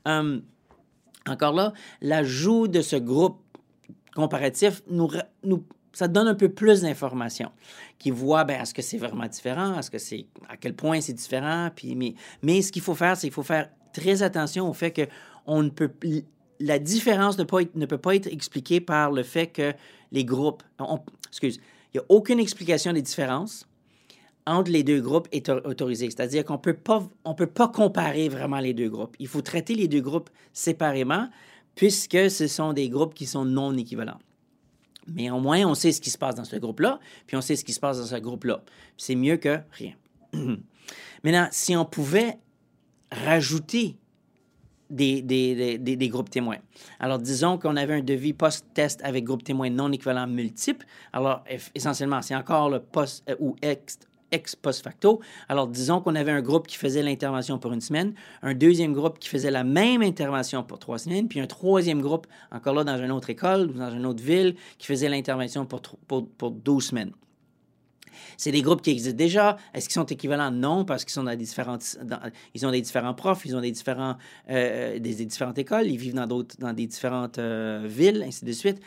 Hum, 0.06 0.44
encore 1.28 1.54
là, 1.54 1.74
l'ajout 2.02 2.68
de 2.68 2.82
ce 2.82 2.96
groupe 2.96 3.42
comparatif 4.14 4.82
nous, 4.90 5.10
ça 5.98 6.08
donne 6.08 6.28
un 6.28 6.36
peu 6.36 6.50
plus 6.50 6.82
d'informations, 6.82 7.52
qui 7.98 8.12
voit, 8.12 8.44
ben, 8.44 8.62
est-ce 8.62 8.72
que 8.72 8.84
c'est 8.84 9.00
vraiment 9.00 9.26
différent, 9.26 9.80
est-ce 9.80 9.90
que 9.90 9.98
c'est, 9.98 10.28
à 10.48 10.56
quel 10.56 10.76
point 10.76 11.02
c'est 11.02 11.14
différent, 11.14 11.72
puis, 11.76 11.96
mais, 11.96 12.14
mais 12.44 12.62
ce 12.62 12.72
qu'il 12.72 12.84
faut 12.84 12.94
faire, 12.94 13.18
c'est 13.18 13.26
qu'il 13.26 13.34
faut 13.34 13.42
faire 13.42 13.68
très 13.94 14.22
attention 14.22 14.70
au 14.70 14.74
fait 14.74 14.92
que 14.92 15.08
on 15.48 15.64
ne 15.64 15.70
peut, 15.70 15.90
la 16.60 16.78
différence 16.78 17.40
ne, 17.40 17.44
peut 17.44 17.98
pas 17.98 18.14
être 18.14 18.28
expliquée 18.28 18.80
par 18.80 19.12
le 19.12 19.24
fait 19.24 19.48
que 19.48 19.74
les 20.12 20.24
groupes, 20.24 20.62
excuse, 21.30 21.60
il 21.96 21.98
n'y 21.98 22.00
a 22.02 22.06
aucune 22.10 22.40
explication 22.40 22.94
des 22.94 23.02
différences 23.02 23.68
entre 24.46 24.70
les 24.70 24.84
deux 24.84 25.02
groupes 25.02 25.28
est 25.32 25.50
autorisée. 25.50 26.12
C'est-à-dire 26.12 26.46
qu'on 26.46 26.60
peut 26.60 26.76
pas, 26.76 27.10
on 27.26 27.34
peut 27.34 27.48
pas 27.48 27.70
comparer 27.70 28.30
vraiment 28.30 28.60
les 28.60 28.76
deux 28.76 28.90
groupes. 28.90 29.16
Il 29.18 29.28
faut 29.28 29.42
traiter 29.42 29.74
les 29.74 29.88
deux 29.88 30.02
groupes 30.02 30.30
séparément, 30.54 31.28
puisque 31.74 32.30
ce 32.30 32.46
sont 32.46 32.74
des 32.74 32.88
groupes 32.88 33.16
qui 33.16 33.26
sont 33.26 33.46
non 33.46 33.76
équivalents. 33.76 34.20
Mais 35.08 35.30
au 35.30 35.40
moins, 35.40 35.66
on 35.66 35.74
sait 35.74 35.92
ce 35.92 36.02
qui 36.02 36.10
se 36.10 36.18
passe 36.18 36.36
dans 36.36 36.44
ce 36.44 36.56
groupe-là, 36.56 37.00
puis 37.26 37.38
on 37.38 37.42
sait 37.42 37.56
ce 37.56 37.64
qui 37.64 37.74
se 37.74 37.80
passe 37.80 38.00
dans 38.00 38.06
ce 38.06 38.16
groupe-là. 38.16 38.62
C'est 38.98 39.16
mieux 39.16 39.38
que 39.38 39.60
rien. 39.72 39.94
Maintenant, 41.24 41.48
si 41.52 41.76
on 41.76 41.86
pouvait 41.86 42.38
rajouter 43.12 43.98
des, 44.90 45.22
des, 45.22 45.78
des, 45.78 45.96
des, 45.96 46.10
groupes 46.10 46.30
témoins. 46.30 46.58
Alors, 47.00 47.20
disons 47.20 47.58
qu'on 47.58 47.76
avait 47.76 47.96
un 47.96 48.02
devis 48.02 48.34
post-test 48.34 49.02
avec 49.04 49.24
groupe 49.26 49.44
témoin 49.44 49.70
non 49.70 49.92
équivalent 49.92 50.28
multiple. 50.28 50.86
Alors, 51.14 51.44
essentiellement, 51.76 52.22
c'est 52.22 52.36
encore 52.36 52.70
le 52.70 52.80
post 52.80 53.24
euh, 53.30 53.36
ou 53.40 53.56
ex, 53.62 54.00
ex 54.32 54.56
post 54.56 54.84
facto. 54.84 55.20
Alors, 55.50 55.68
disons 55.68 56.02
qu'on 56.02 56.16
avait 56.16 56.32
un 56.32 56.42
groupe 56.42 56.68
qui 56.68 56.78
faisait 56.78 57.04
l'intervention 57.04 57.60
pour 57.60 57.74
une 57.74 57.82
semaine, 57.82 58.14
un 58.42 58.54
deuxième 58.54 58.94
groupe 58.94 59.20
qui 59.20 59.30
faisait 59.30 59.52
la 59.52 59.64
même 59.64 60.02
intervention 60.02 60.64
pour 60.64 60.80
trois 60.80 60.98
semaines, 60.98 61.28
puis 61.28 61.40
un 61.40 61.48
troisième 61.48 62.02
groupe, 62.02 62.28
encore 62.52 62.74
là, 62.74 62.84
dans 62.84 62.98
une 62.98 63.12
autre 63.12 63.30
école 63.30 63.70
ou 63.70 63.74
dans 63.74 63.92
une 63.92 64.06
autre 64.06 64.24
ville, 64.24 64.56
qui 64.78 64.88
faisait 64.88 65.10
l'intervention 65.10 65.66
pour, 65.66 65.82
pour, 65.82 66.28
pour 66.28 66.52
12 66.52 66.86
semaines. 66.86 67.12
C'est 68.36 68.52
des 68.52 68.62
groupes 68.62 68.82
qui 68.82 68.92
existent 68.92 69.18
déjà. 69.18 69.58
Est-ce 69.74 69.88
qu'ils 69.88 69.94
sont 69.94 70.06
équivalents? 70.06 70.52
Non, 70.52 70.86
parce 70.86 71.06
qu'ils 71.06 71.14
sont 71.14 71.24
dans 71.24 71.38
ils 72.54 72.66
ont 72.66 72.72
des 72.72 72.82
différents 72.82 73.14
profs, 73.14 73.46
ils 73.46 73.56
ont 73.56 73.62
des, 73.62 73.74
euh, 74.50 75.00
des, 75.00 75.26
différentes 75.26 75.58
écoles, 75.58 75.88
ils 75.88 75.98
vivent 75.98 76.16
dans, 76.16 76.28
dans 76.28 76.74
des 76.74 76.88
différentes 76.88 77.40
euh, 77.40 77.86
villes, 77.88 78.24
ainsi 78.26 78.46
de 78.46 78.52
suite. 78.52 78.80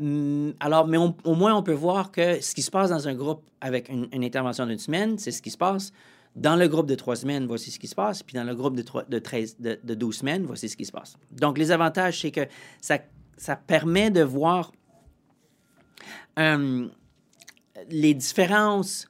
Hum, 0.00 0.54
alors, 0.60 0.86
mais 0.86 0.98
au 0.98 1.34
moins, 1.34 1.54
on 1.54 1.62
peut 1.62 1.72
voir 1.72 2.10
que 2.10 2.40
ce 2.40 2.54
qui 2.54 2.62
se 2.62 2.70
passe 2.70 2.90
dans 2.90 3.08
un 3.08 3.14
groupe 3.14 3.42
avec 3.60 3.88
une, 3.88 4.08
intervention 4.24 4.66
d'une 4.66 4.78
semaine, 4.78 5.18
c'est 5.18 5.30
ce 5.30 5.42
qui 5.42 5.50
se 5.50 5.58
passe. 5.58 5.92
Dans 6.36 6.56
le 6.56 6.66
groupe 6.66 6.86
de 6.86 6.96
trois 6.96 7.14
semaines, 7.14 7.46
voici 7.46 7.70
ce 7.70 7.78
qui 7.78 7.86
se 7.86 7.94
passe. 7.94 8.22
Puis 8.22 8.34
dans 8.34 8.42
le 8.42 8.54
groupe 8.54 8.74
de, 8.74 8.84
de, 9.08 9.18
13, 9.18 9.56
de, 9.60 9.78
de 9.82 9.94
12 9.94 10.16
semaines, 10.16 10.44
voici 10.44 10.68
ce 10.68 10.76
qui 10.76 10.84
se 10.84 10.90
passe. 10.92 11.16
Donc, 11.30 11.58
les 11.58 11.70
avantages, 11.70 12.20
c'est 12.20 12.32
que 12.32 12.46
ça, 12.80 12.98
ça 13.36 13.54
permet 13.54 14.10
de 14.10 14.22
voir 14.22 14.72
hum, 16.36 16.90
les 17.88 18.14
différences, 18.14 19.08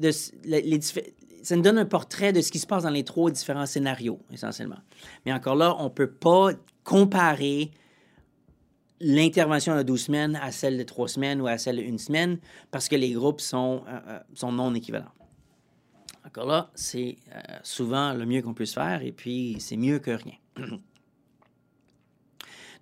ça 0.00 1.56
nous 1.56 1.62
donne 1.62 1.78
un 1.78 1.84
portrait 1.84 2.32
de 2.32 2.40
ce 2.40 2.50
qui 2.50 2.58
se 2.58 2.66
passe 2.66 2.82
dans 2.82 2.90
les 2.90 3.04
trois 3.04 3.30
différents 3.30 3.66
scénarios, 3.66 4.18
essentiellement. 4.32 4.80
Mais 5.24 5.32
encore 5.32 5.56
là, 5.56 5.76
on 5.78 5.84
ne 5.84 5.88
peut 5.88 6.10
pas 6.10 6.50
comparer 6.82 7.70
l'intervention 9.04 9.76
de 9.76 9.82
12 9.82 10.00
semaines 10.00 10.40
à 10.42 10.50
celle 10.50 10.78
de 10.78 10.82
3 10.82 11.08
semaines 11.08 11.40
ou 11.40 11.46
à 11.46 11.58
celle 11.58 11.76
de 11.76 11.82
1 11.82 11.98
semaine 11.98 12.38
parce 12.70 12.88
que 12.88 12.96
les 12.96 13.12
groupes 13.12 13.40
sont, 13.40 13.82
euh, 13.86 14.00
euh, 14.08 14.18
sont 14.34 14.50
non 14.50 14.74
équivalents. 14.74 15.12
Encore 16.26 16.46
là, 16.46 16.70
c'est 16.74 17.18
euh, 17.34 17.40
souvent 17.62 18.14
le 18.14 18.24
mieux 18.24 18.40
qu'on 18.40 18.54
puisse 18.54 18.72
faire 18.72 19.02
et 19.02 19.12
puis 19.12 19.56
c'est 19.60 19.76
mieux 19.76 19.98
que 19.98 20.12
rien. 20.12 20.32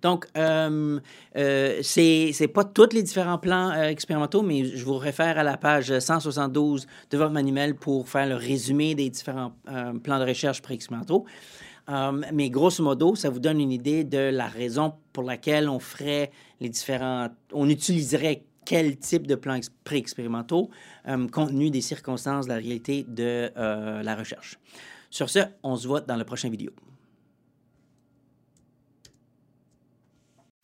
Donc, 0.01 0.27
euh, 0.37 0.99
euh, 1.37 1.79
c'est 1.81 2.51
pas 2.53 2.63
tous 2.63 2.89
les 2.93 3.03
différents 3.03 3.37
plans 3.37 3.71
expérimentaux, 3.83 4.41
mais 4.41 4.65
je 4.65 4.83
vous 4.83 4.97
réfère 4.97 5.37
à 5.37 5.43
la 5.43 5.55
page 5.55 5.97
172 5.97 6.87
de 7.09 7.17
votre 7.17 7.31
manuel 7.31 7.75
pour 7.75 8.09
faire 8.09 8.27
le 8.27 8.35
résumé 8.35 8.95
des 8.95 9.09
différents 9.09 9.53
plans 10.03 10.19
de 10.19 10.25
recherche 10.25 10.61
pré-expérimentaux. 10.61 11.25
Euh, 11.89 12.21
mais 12.31 12.49
grosso 12.49 12.83
modo, 12.83 13.15
ça 13.15 13.29
vous 13.29 13.39
donne 13.39 13.59
une 13.59 13.71
idée 13.71 14.03
de 14.03 14.17
la 14.17 14.47
raison 14.47 14.93
pour 15.11 15.23
laquelle 15.23 15.67
on 15.69 15.79
ferait 15.79 16.31
les 16.61 16.69
différents. 16.69 17.27
On 17.51 17.69
utiliserait 17.69 18.43
quel 18.65 18.97
type 18.97 19.27
de 19.27 19.35
plans 19.35 19.59
pré-expérimentaux 19.83 20.69
euh, 21.07 21.27
compte 21.27 21.49
tenu 21.49 21.69
des 21.69 21.81
circonstances 21.81 22.45
de 22.45 22.51
la 22.51 22.57
réalité 22.57 23.05
de 23.07 23.51
euh, 23.57 24.01
la 24.01 24.15
recherche. 24.15 24.57
Sur 25.09 25.29
ce, 25.29 25.39
on 25.61 25.75
se 25.75 25.87
voit 25.87 26.01
dans 26.01 26.15
la 26.15 26.25
prochaine 26.25 26.51
vidéo. 26.51 26.71